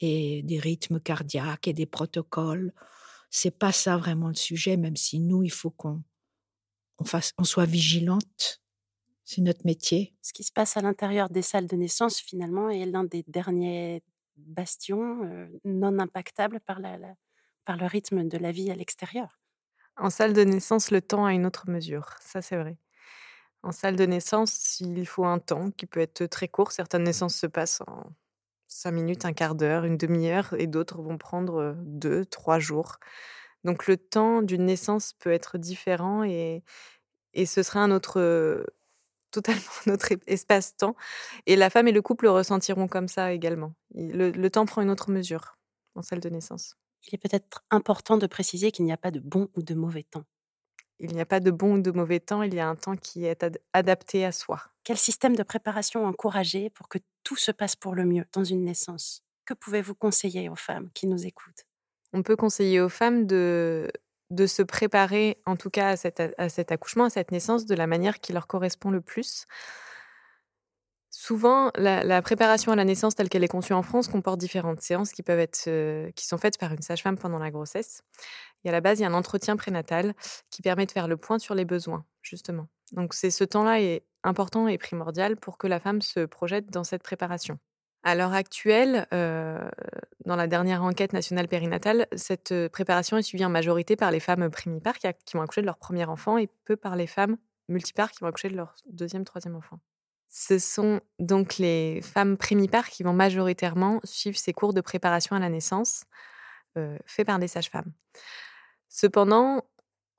et 0.00 0.42
des 0.42 0.58
rythmes 0.58 1.00
cardiaques 1.00 1.68
et 1.68 1.72
des 1.72 1.86
protocoles. 1.86 2.72
C'est 3.30 3.56
pas 3.56 3.72
ça 3.72 3.96
vraiment 3.96 4.28
le 4.28 4.34
sujet, 4.34 4.76
même 4.76 4.96
si 4.96 5.20
nous, 5.20 5.42
il 5.42 5.52
faut 5.52 5.70
qu'on 5.70 6.02
on 7.38 7.44
soit 7.44 7.66
vigilante. 7.66 8.62
C'est 9.24 9.40
notre 9.40 9.64
métier. 9.64 10.14
Ce 10.20 10.32
qui 10.32 10.42
se 10.42 10.52
passe 10.52 10.76
à 10.76 10.82
l'intérieur 10.82 11.30
des 11.30 11.42
salles 11.42 11.66
de 11.66 11.76
naissance, 11.76 12.18
finalement, 12.18 12.68
est 12.68 12.86
l'un 12.86 13.04
des 13.04 13.24
derniers 13.28 14.02
bastions 14.36 15.24
euh, 15.24 15.46
non 15.64 15.98
impactables 15.98 16.60
par 16.60 16.80
le 16.80 17.86
rythme 17.86 18.28
de 18.28 18.38
la 18.38 18.52
vie 18.52 18.70
à 18.70 18.74
l'extérieur. 18.74 19.41
En 19.96 20.10
salle 20.10 20.32
de 20.32 20.42
naissance, 20.42 20.90
le 20.90 21.00
temps 21.02 21.24
a 21.26 21.32
une 21.32 21.46
autre 21.46 21.68
mesure, 21.68 22.16
ça 22.20 22.42
c'est 22.42 22.56
vrai. 22.56 22.76
En 23.62 23.72
salle 23.72 23.96
de 23.96 24.06
naissance, 24.06 24.80
il 24.80 25.06
faut 25.06 25.24
un 25.26 25.38
temps 25.38 25.70
qui 25.72 25.86
peut 25.86 26.00
être 26.00 26.26
très 26.26 26.48
court. 26.48 26.72
Certaines 26.72 27.04
naissances 27.04 27.36
se 27.36 27.46
passent 27.46 27.82
en 27.86 28.12
cinq 28.68 28.92
minutes, 28.92 29.24
un 29.26 29.32
quart 29.34 29.54
d'heure, 29.56 29.84
une 29.84 29.98
demi-heure, 29.98 30.54
et 30.58 30.66
d'autres 30.68 31.02
vont 31.02 31.18
prendre 31.18 31.76
deux, 31.80 32.26
trois 32.26 32.58
jours. 32.60 32.98
Donc 33.64 33.86
le 33.88 33.96
temps 33.98 34.42
d'une 34.42 34.66
naissance 34.66 35.14
peut 35.20 35.32
être 35.32 35.58
différent 35.58 36.24
et, 36.24 36.64
et 37.34 37.46
ce 37.46 37.62
sera 37.64 37.80
un 37.82 37.92
autre, 37.92 38.66
totalement 39.32 39.62
notre 39.86 40.10
espace-temps. 40.28 40.96
Et 41.46 41.56
la 41.56 41.70
femme 41.70 41.88
et 41.88 41.92
le 41.92 42.02
couple 42.02 42.26
le 42.26 42.32
ressentiront 42.32 42.88
comme 42.88 43.08
ça 43.08 43.32
également. 43.32 43.74
le 43.94 44.48
temps 44.50 44.66
prend 44.66 44.82
une 44.82 44.90
autre 44.90 45.10
mesure 45.10 45.58
en 45.96 46.02
salle 46.02 46.20
de 46.20 46.30
naissance 46.30 46.76
il 47.06 47.14
est 47.14 47.18
peut-être 47.18 47.64
important 47.70 48.16
de 48.16 48.26
préciser 48.26 48.72
qu'il 48.72 48.84
n'y 48.84 48.92
a 48.92 48.96
pas 48.96 49.10
de 49.10 49.20
bon 49.20 49.48
ou 49.56 49.62
de 49.62 49.74
mauvais 49.74 50.04
temps. 50.04 50.24
il 51.00 51.12
n'y 51.12 51.20
a 51.20 51.26
pas 51.26 51.40
de 51.40 51.50
bon 51.50 51.76
ou 51.78 51.82
de 51.82 51.90
mauvais 51.90 52.20
temps, 52.20 52.42
il 52.42 52.54
y 52.54 52.60
a 52.60 52.68
un 52.68 52.76
temps 52.76 52.96
qui 52.96 53.24
est 53.24 53.44
adapté 53.72 54.24
à 54.24 54.32
soi. 54.32 54.62
Quel 54.84 54.98
système 54.98 55.36
de 55.36 55.42
préparation 55.42 56.04
encourager 56.06 56.70
pour 56.70 56.88
que 56.88 56.98
tout 57.24 57.36
se 57.36 57.52
passe 57.52 57.76
pour 57.76 57.94
le 57.94 58.04
mieux 58.04 58.24
dans 58.32 58.44
une 58.44 58.64
naissance? 58.64 59.22
Que 59.44 59.54
pouvez-vous 59.54 59.94
conseiller 59.94 60.48
aux 60.48 60.56
femmes 60.56 60.90
qui 60.94 61.06
nous 61.06 61.26
écoutent? 61.26 61.66
On 62.12 62.22
peut 62.22 62.36
conseiller 62.36 62.80
aux 62.80 62.88
femmes 62.88 63.26
de, 63.26 63.90
de 64.30 64.46
se 64.46 64.62
préparer, 64.62 65.40
en 65.46 65.56
tout 65.56 65.70
cas 65.70 65.88
à 65.90 65.96
cet, 65.96 66.20
à 66.38 66.48
cet 66.48 66.70
accouchement, 66.72 67.04
à 67.04 67.10
cette 67.10 67.32
naissance, 67.32 67.66
de 67.66 67.74
la 67.74 67.86
manière 67.86 68.20
qui 68.20 68.32
leur 68.32 68.46
correspond 68.46 68.90
le 68.90 69.00
plus. 69.00 69.46
Souvent, 71.24 71.70
la, 71.76 72.20
préparation 72.20 72.72
à 72.72 72.74
la 72.74 72.84
naissance 72.84 73.14
telle 73.14 73.28
qu'elle 73.28 73.44
est 73.44 73.48
conçue 73.48 73.74
en 73.74 73.82
France 73.82 74.08
comporte 74.08 74.40
différentes 74.40 74.80
séances 74.80 75.12
qui 75.12 75.22
peuvent 75.22 75.38
être, 75.38 75.66
euh, 75.68 76.10
qui 76.16 76.26
sont 76.26 76.36
faites 76.36 76.58
par 76.58 76.72
une 76.72 76.82
sage-femme 76.82 77.16
pendant 77.16 77.38
la 77.38 77.52
grossesse. 77.52 78.02
Et 78.64 78.70
à 78.70 78.72
la 78.72 78.80
base, 78.80 78.98
il 78.98 79.02
y 79.02 79.04
a 79.04 79.08
un 79.08 79.14
entretien 79.14 79.54
prénatal 79.54 80.14
qui 80.50 80.62
permet 80.62 80.84
de 80.84 80.90
faire 80.90 81.06
le 81.06 81.16
point 81.16 81.38
sur 81.38 81.54
les 81.54 81.64
besoins, 81.64 82.04
justement. 82.22 82.66
Donc, 82.90 83.14
c'est 83.14 83.30
ce 83.30 83.44
temps-là 83.44 83.80
est 83.80 84.02
important 84.24 84.66
et 84.66 84.78
primordial 84.78 85.36
pour 85.36 85.58
que 85.58 85.68
la 85.68 85.78
femme 85.78 86.02
se 86.02 86.26
projette 86.26 86.70
dans 86.70 86.82
cette 86.82 87.04
préparation. 87.04 87.56
À 88.02 88.16
l'heure 88.16 88.34
actuelle, 88.34 89.06
euh, 89.12 89.70
dans 90.24 90.34
la 90.34 90.48
dernière 90.48 90.82
enquête 90.82 91.12
nationale 91.12 91.46
périnatale, 91.46 92.08
cette 92.16 92.50
euh, 92.50 92.68
préparation 92.68 93.16
est 93.16 93.22
suivie 93.22 93.44
en 93.44 93.48
majorité 93.48 93.94
par 93.94 94.10
les 94.10 94.18
femmes 94.18 94.50
primipares 94.50 94.98
qui, 94.98 95.06
qui 95.24 95.36
vont 95.36 95.44
accoucher 95.44 95.60
de 95.60 95.66
leur 95.66 95.78
premier 95.78 96.04
enfant 96.04 96.36
et 96.36 96.48
peu 96.64 96.74
par 96.74 96.96
les 96.96 97.06
femmes 97.06 97.36
multipares 97.68 98.10
qui 98.10 98.18
vont 98.22 98.26
accoucher 98.26 98.48
de 98.48 98.56
leur 98.56 98.74
deuxième, 98.90 99.24
troisième 99.24 99.54
enfant. 99.54 99.78
Ce 100.34 100.58
sont 100.58 101.02
donc 101.18 101.58
les 101.58 102.00
femmes 102.00 102.38
primipares 102.38 102.88
qui 102.88 103.02
vont 103.02 103.12
majoritairement 103.12 104.00
suivre 104.02 104.38
ces 104.38 104.54
cours 104.54 104.72
de 104.72 104.80
préparation 104.80 105.36
à 105.36 105.38
la 105.38 105.50
naissance 105.50 106.04
euh, 106.78 106.96
faits 107.04 107.26
par 107.26 107.38
des 107.38 107.48
sages-femmes. 107.48 107.92
Cependant, 108.88 109.62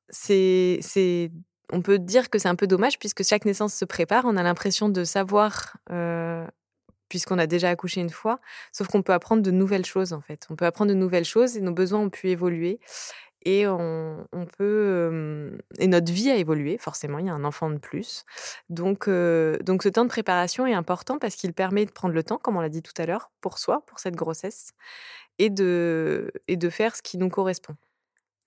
c'est, 0.09 0.79
on 1.71 1.81
peut 1.81 1.97
dire 1.97 2.29
que 2.29 2.37
c'est 2.37 2.47
un 2.47 2.53
peu 2.53 2.67
dommage 2.67 2.99
puisque 2.99 3.23
chaque 3.23 3.43
naissance 3.45 3.73
se 3.73 3.85
prépare. 3.85 4.25
On 4.25 4.37
a 4.37 4.43
l'impression 4.43 4.87
de 4.87 5.03
savoir, 5.03 5.77
euh, 5.89 6.45
puisqu'on 7.09 7.39
a 7.39 7.47
déjà 7.47 7.69
accouché 7.69 7.99
une 7.99 8.11
fois, 8.11 8.39
sauf 8.71 8.89
qu'on 8.89 9.01
peut 9.01 9.13
apprendre 9.13 9.41
de 9.41 9.49
nouvelles 9.49 9.85
choses 9.85 10.13
en 10.13 10.21
fait. 10.21 10.45
On 10.51 10.55
peut 10.55 10.67
apprendre 10.67 10.89
de 10.89 10.95
nouvelles 10.95 11.25
choses 11.25 11.57
et 11.57 11.61
nos 11.61 11.73
besoins 11.73 12.01
ont 12.01 12.11
pu 12.11 12.29
évoluer 12.29 12.79
et 13.45 13.67
on, 13.67 14.25
peut 14.57 15.57
et 15.79 15.87
notre 15.87 16.11
vie 16.11 16.29
a 16.29 16.35
évolué 16.35 16.77
forcément 16.77 17.19
il 17.19 17.25
y 17.27 17.29
a 17.29 17.33
un 17.33 17.43
enfant 17.43 17.69
de 17.69 17.77
plus. 17.77 18.25
Donc 18.69 19.09
donc 19.09 19.83
ce 19.83 19.89
temps 19.89 20.03
de 20.03 20.09
préparation 20.09 20.65
est 20.65 20.73
important 20.73 21.19
parce 21.19 21.35
qu'il 21.35 21.53
permet 21.53 21.85
de 21.85 21.91
prendre 21.91 22.13
le 22.13 22.23
temps 22.23 22.37
comme 22.37 22.57
on 22.57 22.61
l'a 22.61 22.69
dit 22.69 22.81
tout 22.81 22.93
à 22.97 23.05
l'heure 23.05 23.31
pour 23.41 23.57
soi 23.57 23.83
pour 23.85 23.99
cette 23.99 24.15
grossesse 24.15 24.71
et 25.39 25.49
de 25.49 26.31
et 26.47 26.57
de 26.57 26.69
faire 26.69 26.95
ce 26.95 27.01
qui 27.01 27.17
nous 27.17 27.29
correspond. 27.29 27.75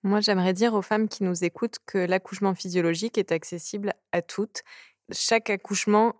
Moi 0.03 0.21
j'aimerais 0.21 0.53
dire 0.53 0.73
aux 0.73 0.81
femmes 0.81 1.07
qui 1.07 1.23
nous 1.23 1.43
écoutent 1.43 1.79
que 1.85 1.97
l'accouchement 1.97 2.53
physiologique 2.53 3.17
est 3.17 3.31
accessible 3.31 3.93
à 4.11 4.21
toutes. 4.21 4.63
Chaque 5.11 5.49
accouchement 5.49 6.15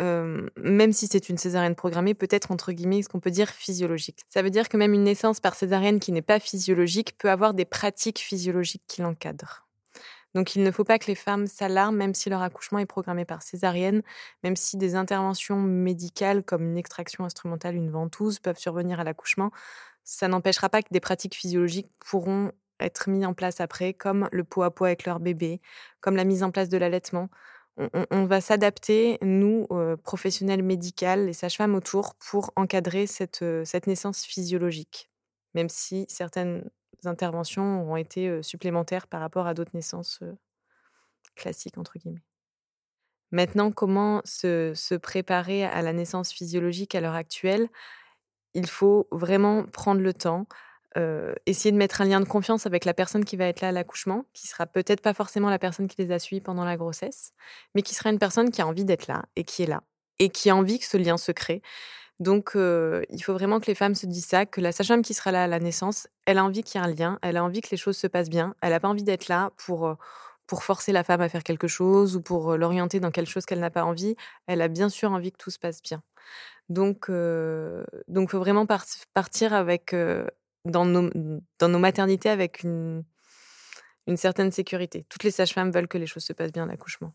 même 0.00 0.92
si 0.92 1.06
c'est 1.06 1.28
une 1.28 1.38
césarienne 1.38 1.74
programmée, 1.74 2.14
peut-être 2.14 2.50
entre 2.50 2.72
guillemets 2.72 3.02
ce 3.02 3.08
qu'on 3.08 3.20
peut 3.20 3.30
dire 3.30 3.48
physiologique. 3.48 4.20
Ça 4.28 4.42
veut 4.42 4.50
dire 4.50 4.68
que 4.68 4.76
même 4.76 4.94
une 4.94 5.04
naissance 5.04 5.40
par 5.40 5.54
césarienne 5.54 6.00
qui 6.00 6.12
n'est 6.12 6.22
pas 6.22 6.40
physiologique 6.40 7.16
peut 7.18 7.30
avoir 7.30 7.54
des 7.54 7.64
pratiques 7.64 8.18
physiologiques 8.18 8.84
qui 8.86 9.02
l'encadrent. 9.02 9.68
Donc 10.34 10.54
il 10.54 10.62
ne 10.62 10.70
faut 10.70 10.84
pas 10.84 10.98
que 10.98 11.06
les 11.06 11.14
femmes 11.14 11.46
s'alarment 11.46 11.96
même 11.96 12.14
si 12.14 12.28
leur 12.28 12.42
accouchement 12.42 12.78
est 12.78 12.86
programmé 12.86 13.24
par 13.24 13.42
césarienne, 13.42 14.02
même 14.44 14.56
si 14.56 14.76
des 14.76 14.94
interventions 14.94 15.60
médicales 15.60 16.44
comme 16.44 16.62
une 16.62 16.76
extraction 16.76 17.24
instrumentale, 17.24 17.74
une 17.74 17.90
ventouse 17.90 18.38
peuvent 18.38 18.58
survenir 18.58 19.00
à 19.00 19.04
l'accouchement, 19.04 19.50
ça 20.04 20.28
n'empêchera 20.28 20.68
pas 20.68 20.82
que 20.82 20.88
des 20.90 21.00
pratiques 21.00 21.34
physiologiques 21.34 21.90
pourront 21.98 22.52
être 22.80 23.08
mises 23.08 23.26
en 23.26 23.34
place 23.34 23.60
après, 23.60 23.92
comme 23.92 24.28
le 24.30 24.44
pot 24.44 24.62
à 24.62 24.70
pot 24.70 24.84
avec 24.84 25.04
leur 25.04 25.18
bébé, 25.18 25.60
comme 26.00 26.16
la 26.16 26.24
mise 26.24 26.42
en 26.42 26.50
place 26.50 26.68
de 26.68 26.78
l'allaitement 26.78 27.28
on, 28.10 28.24
va 28.24 28.40
s'adapter, 28.40 29.18
nous, 29.22 29.66
professionnels 30.02 30.62
médicaux, 30.62 31.16
les 31.16 31.32
sages-femmes 31.32 31.74
autour, 31.74 32.14
pour 32.16 32.52
encadrer 32.56 33.06
cette, 33.06 33.44
cette, 33.64 33.86
naissance 33.86 34.24
physiologique, 34.24 35.10
même 35.54 35.68
si 35.68 36.04
certaines 36.08 36.68
interventions 37.04 37.90
ont 37.90 37.96
été 37.96 38.42
supplémentaires 38.42 39.06
par 39.06 39.20
rapport 39.20 39.46
à 39.46 39.54
d'autres 39.54 39.74
naissances 39.74 40.20
classiques, 41.36 41.78
entre 41.78 41.98
guillemets. 41.98 42.22
Maintenant, 43.30 43.70
comment 43.72 44.22
se, 44.24 44.72
se, 44.74 44.94
préparer 44.94 45.64
à 45.64 45.82
la 45.82 45.92
naissance 45.92 46.32
physiologique 46.32 46.94
à 46.94 47.00
l'heure 47.00 47.14
actuelle? 47.14 47.68
Il 48.54 48.66
faut 48.66 49.06
vraiment 49.12 49.64
prendre 49.64 50.00
le 50.00 50.14
temps, 50.14 50.46
essayer 51.46 51.70
de 51.70 51.76
mettre 51.76 52.00
un 52.00 52.04
lien 52.04 52.20
de 52.20 52.24
confiance 52.24 52.66
avec 52.66 52.84
la 52.84 52.94
personne 52.94 53.24
qui 53.24 53.36
va 53.36 53.46
être 53.46 53.60
là 53.60 53.68
à 53.68 53.72
l'accouchement, 53.72 54.24
qui 54.32 54.48
sera 54.48 54.66
peut-être 54.66 55.00
pas 55.00 55.14
forcément 55.14 55.50
la 55.50 55.58
personne 55.58 55.86
qui 55.86 56.02
les 56.02 56.10
a 56.10 56.18
suivis 56.18 56.40
pendant 56.40 56.64
la 56.64 56.76
grossesse, 56.76 57.30
mais 57.74 57.82
qui 57.82 57.94
sera 57.94 58.10
une 58.10 58.18
personne 58.18 58.50
qui 58.50 58.62
a 58.62 58.66
envie 58.66 58.84
d'être 58.84 59.06
là 59.06 59.24
et 59.36 59.44
qui 59.44 59.62
est 59.62 59.66
là 59.66 59.82
et 60.18 60.30
qui 60.30 60.50
a 60.50 60.56
envie 60.56 60.78
que 60.78 60.84
ce 60.84 60.96
lien 60.96 61.16
se 61.16 61.32
crée. 61.32 61.62
Donc, 62.20 62.52
il 62.54 63.22
faut 63.22 63.32
vraiment 63.32 63.60
que 63.60 63.66
les 63.66 63.76
femmes 63.76 63.94
se 63.94 64.06
disent 64.06 64.26
ça, 64.26 64.44
que 64.44 64.60
la 64.60 64.72
sage-femme 64.72 65.02
qui 65.02 65.14
sera 65.14 65.30
là 65.30 65.44
à 65.44 65.46
la 65.46 65.60
naissance, 65.60 66.08
elle 66.26 66.38
a 66.38 66.44
envie 66.44 66.64
qu'il 66.64 66.80
y 66.80 66.84
ait 66.84 66.86
un 66.86 66.92
lien, 66.92 67.18
elle 67.22 67.36
a 67.36 67.44
envie 67.44 67.60
que 67.60 67.68
les 67.70 67.76
choses 67.76 67.96
se 67.96 68.08
passent 68.08 68.30
bien, 68.30 68.54
elle 68.60 68.70
n'a 68.70 68.80
pas 68.80 68.88
envie 68.88 69.04
d'être 69.04 69.28
là 69.28 69.52
pour, 69.56 69.96
pour 70.48 70.64
forcer 70.64 70.90
la 70.90 71.04
femme 71.04 71.20
à 71.20 71.28
faire 71.28 71.44
quelque 71.44 71.68
chose 71.68 72.16
ou 72.16 72.20
pour 72.20 72.56
l'orienter 72.56 72.98
dans 72.98 73.12
quelque 73.12 73.30
chose 73.30 73.46
qu'elle 73.46 73.60
n'a 73.60 73.70
pas 73.70 73.84
envie. 73.84 74.16
Elle 74.48 74.62
a 74.62 74.68
bien 74.68 74.88
sûr 74.88 75.12
envie 75.12 75.30
que 75.30 75.36
tout 75.38 75.50
se 75.50 75.60
passe 75.60 75.80
bien. 75.80 76.02
Donc, 76.68 77.06
il 77.08 77.84
donc 78.08 78.30
faut 78.30 78.40
vraiment 78.40 78.66
partir 78.66 79.54
avec, 79.54 79.94
dans 80.68 80.84
nos, 80.84 81.10
dans 81.58 81.68
nos 81.68 81.78
maternités 81.78 82.28
avec 82.28 82.62
une, 82.62 83.04
une 84.06 84.16
certaine 84.16 84.50
sécurité. 84.50 85.04
Toutes 85.08 85.24
les 85.24 85.30
sages-femmes 85.30 85.70
veulent 85.70 85.88
que 85.88 85.98
les 85.98 86.06
choses 86.06 86.24
se 86.24 86.32
passent 86.32 86.52
bien 86.52 86.64
à 86.64 86.66
l'accouchement 86.66 87.12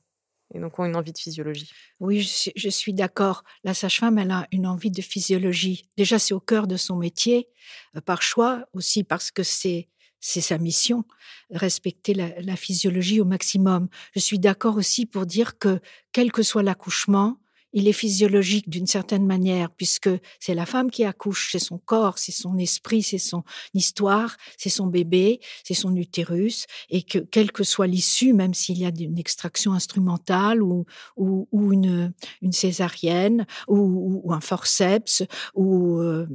et 0.54 0.60
donc 0.60 0.78
ont 0.80 0.86
une 0.86 0.96
envie 0.96 1.12
de 1.12 1.18
physiologie. 1.18 1.72
Oui, 2.00 2.22
je, 2.22 2.70
suis 2.70 2.94
d'accord. 2.94 3.44
La 3.64 3.74
sage-femme, 3.74 4.20
elle 4.20 4.32
a 4.32 4.48
une 4.52 4.68
envie 4.68 4.92
de 4.92 5.02
physiologie. 5.02 5.90
Déjà, 5.98 6.20
c'est 6.20 6.34
au 6.34 6.40
cœur 6.40 6.68
de 6.68 6.78
son 6.78 6.96
métier, 6.96 7.50
euh, 7.96 8.02
par 8.02 8.22
choix, 8.22 8.66
aussi 8.74 9.04
parce 9.04 9.32
que 9.32 9.44
c'est 9.44 9.90
c'est 10.26 10.40
sa 10.40 10.58
mission, 10.58 11.04
respecter 11.50 12.14
la, 12.14 12.30
la, 12.40 12.56
physiologie 12.56 13.20
au 13.20 13.26
maximum. 13.26 13.90
Je 14.16 14.22
suis 14.22 14.40
d'accord 14.40 14.78
aussi 14.78 15.06
pour 15.06 15.26
dire 15.26 15.58
que 15.58 15.82
quel 16.14 16.32
que 16.32 16.44
soit 16.44 16.64
l'accouchement, 16.64 17.42
il 17.74 17.88
est 17.88 17.94
physiologique 17.94 18.70
d'une 18.70 18.88
certaine 18.88 19.26
manière, 19.26 19.70
puisque 19.72 20.10
c'est 20.40 20.56
la 20.56 20.66
femme 20.66 20.92
qui 20.92 21.04
accouche, 21.04 21.50
c'est 21.52 21.60
son 21.60 21.78
corps, 21.78 22.18
c'est 22.18 22.32
son 22.32 22.58
esprit, 22.58 23.04
c'est 23.04 23.18
son 23.18 23.44
histoire, 23.74 24.38
c'est 24.58 24.70
son 24.70 24.88
bébé, 24.88 25.40
c'est 25.64 25.74
son 25.74 25.96
utérus, 25.96 26.66
et 26.90 27.02
que 27.02 27.20
quelle 27.20 27.52
que 27.52 27.64
soit 27.64 27.88
l'issue, 27.88 28.34
même 28.34 28.54
s'il 28.54 28.78
y 28.78 28.86
a 28.86 28.92
une 28.98 29.18
extraction 29.18 29.74
instrumentale 29.74 30.62
ou, 30.62 30.86
ou, 31.18 31.74
une, 31.74 32.14
une 32.42 32.52
césarienne 32.52 33.46
ou, 33.68 34.22
ou 34.24 34.34
un 34.34 34.42
forceps 34.42 35.24
ou 35.56 36.00
euh, 36.00 36.28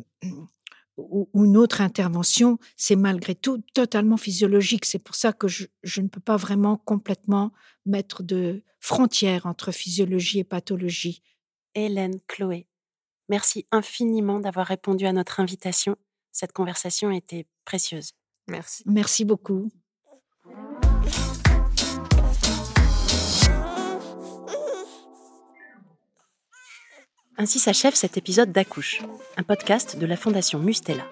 ou, 0.98 1.28
une 1.34 1.56
autre 1.56 1.80
intervention, 1.80 2.58
c'est 2.76 2.96
malgré 2.96 3.34
tout 3.34 3.62
totalement 3.74 4.16
physiologique. 4.16 4.84
C'est 4.84 4.98
pour 4.98 5.14
ça 5.14 5.32
que 5.32 5.48
je, 5.48 5.66
je, 5.82 6.00
ne 6.00 6.08
peux 6.08 6.20
pas 6.20 6.36
vraiment 6.36 6.76
complètement 6.76 7.52
mettre 7.86 8.22
de 8.22 8.62
frontières 8.80 9.46
entre 9.46 9.72
physiologie 9.72 10.40
et 10.40 10.44
pathologie. 10.44 11.22
Hélène 11.74 12.20
Chloé, 12.26 12.66
merci 13.28 13.66
infiniment 13.70 14.40
d'avoir 14.40 14.66
répondu 14.66 15.06
à 15.06 15.12
notre 15.12 15.40
invitation. 15.40 15.96
Cette 16.32 16.52
conversation 16.52 17.10
était 17.10 17.46
précieuse. 17.64 18.12
Merci. 18.48 18.82
Merci 18.86 19.24
beaucoup. 19.24 19.70
Ainsi 27.40 27.60
s'achève 27.60 27.94
cet 27.94 28.16
épisode 28.16 28.50
d'Accouche, 28.50 29.00
un 29.36 29.44
podcast 29.44 29.96
de 29.96 30.06
la 30.06 30.16
Fondation 30.16 30.58
Mustela. 30.58 31.04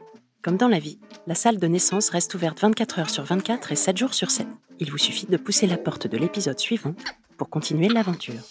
Comme 0.43 0.57
dans 0.57 0.67
la 0.67 0.81
vie, 0.81 0.99
la 1.29 1.37
salle 1.37 1.59
de 1.59 1.67
naissance 1.69 2.09
reste 2.11 2.35
ouverte 2.35 2.61
24 2.61 2.99
heures 2.99 3.11
sur 3.11 3.23
24 3.23 3.71
et 3.71 3.77
7 3.77 3.97
jours 3.97 4.13
sur 4.13 4.33
7. 4.33 4.45
Il 4.81 4.91
vous 4.91 4.99
suffit 4.99 5.27
de 5.27 5.37
pousser 5.37 5.69
la 5.69 5.77
porte 5.77 6.09
de 6.09 6.19
l'épisode 6.19 6.59
suivant 6.59 6.97
pour 7.37 7.49
continuer 7.49 7.89
l'aventure. 7.89 8.43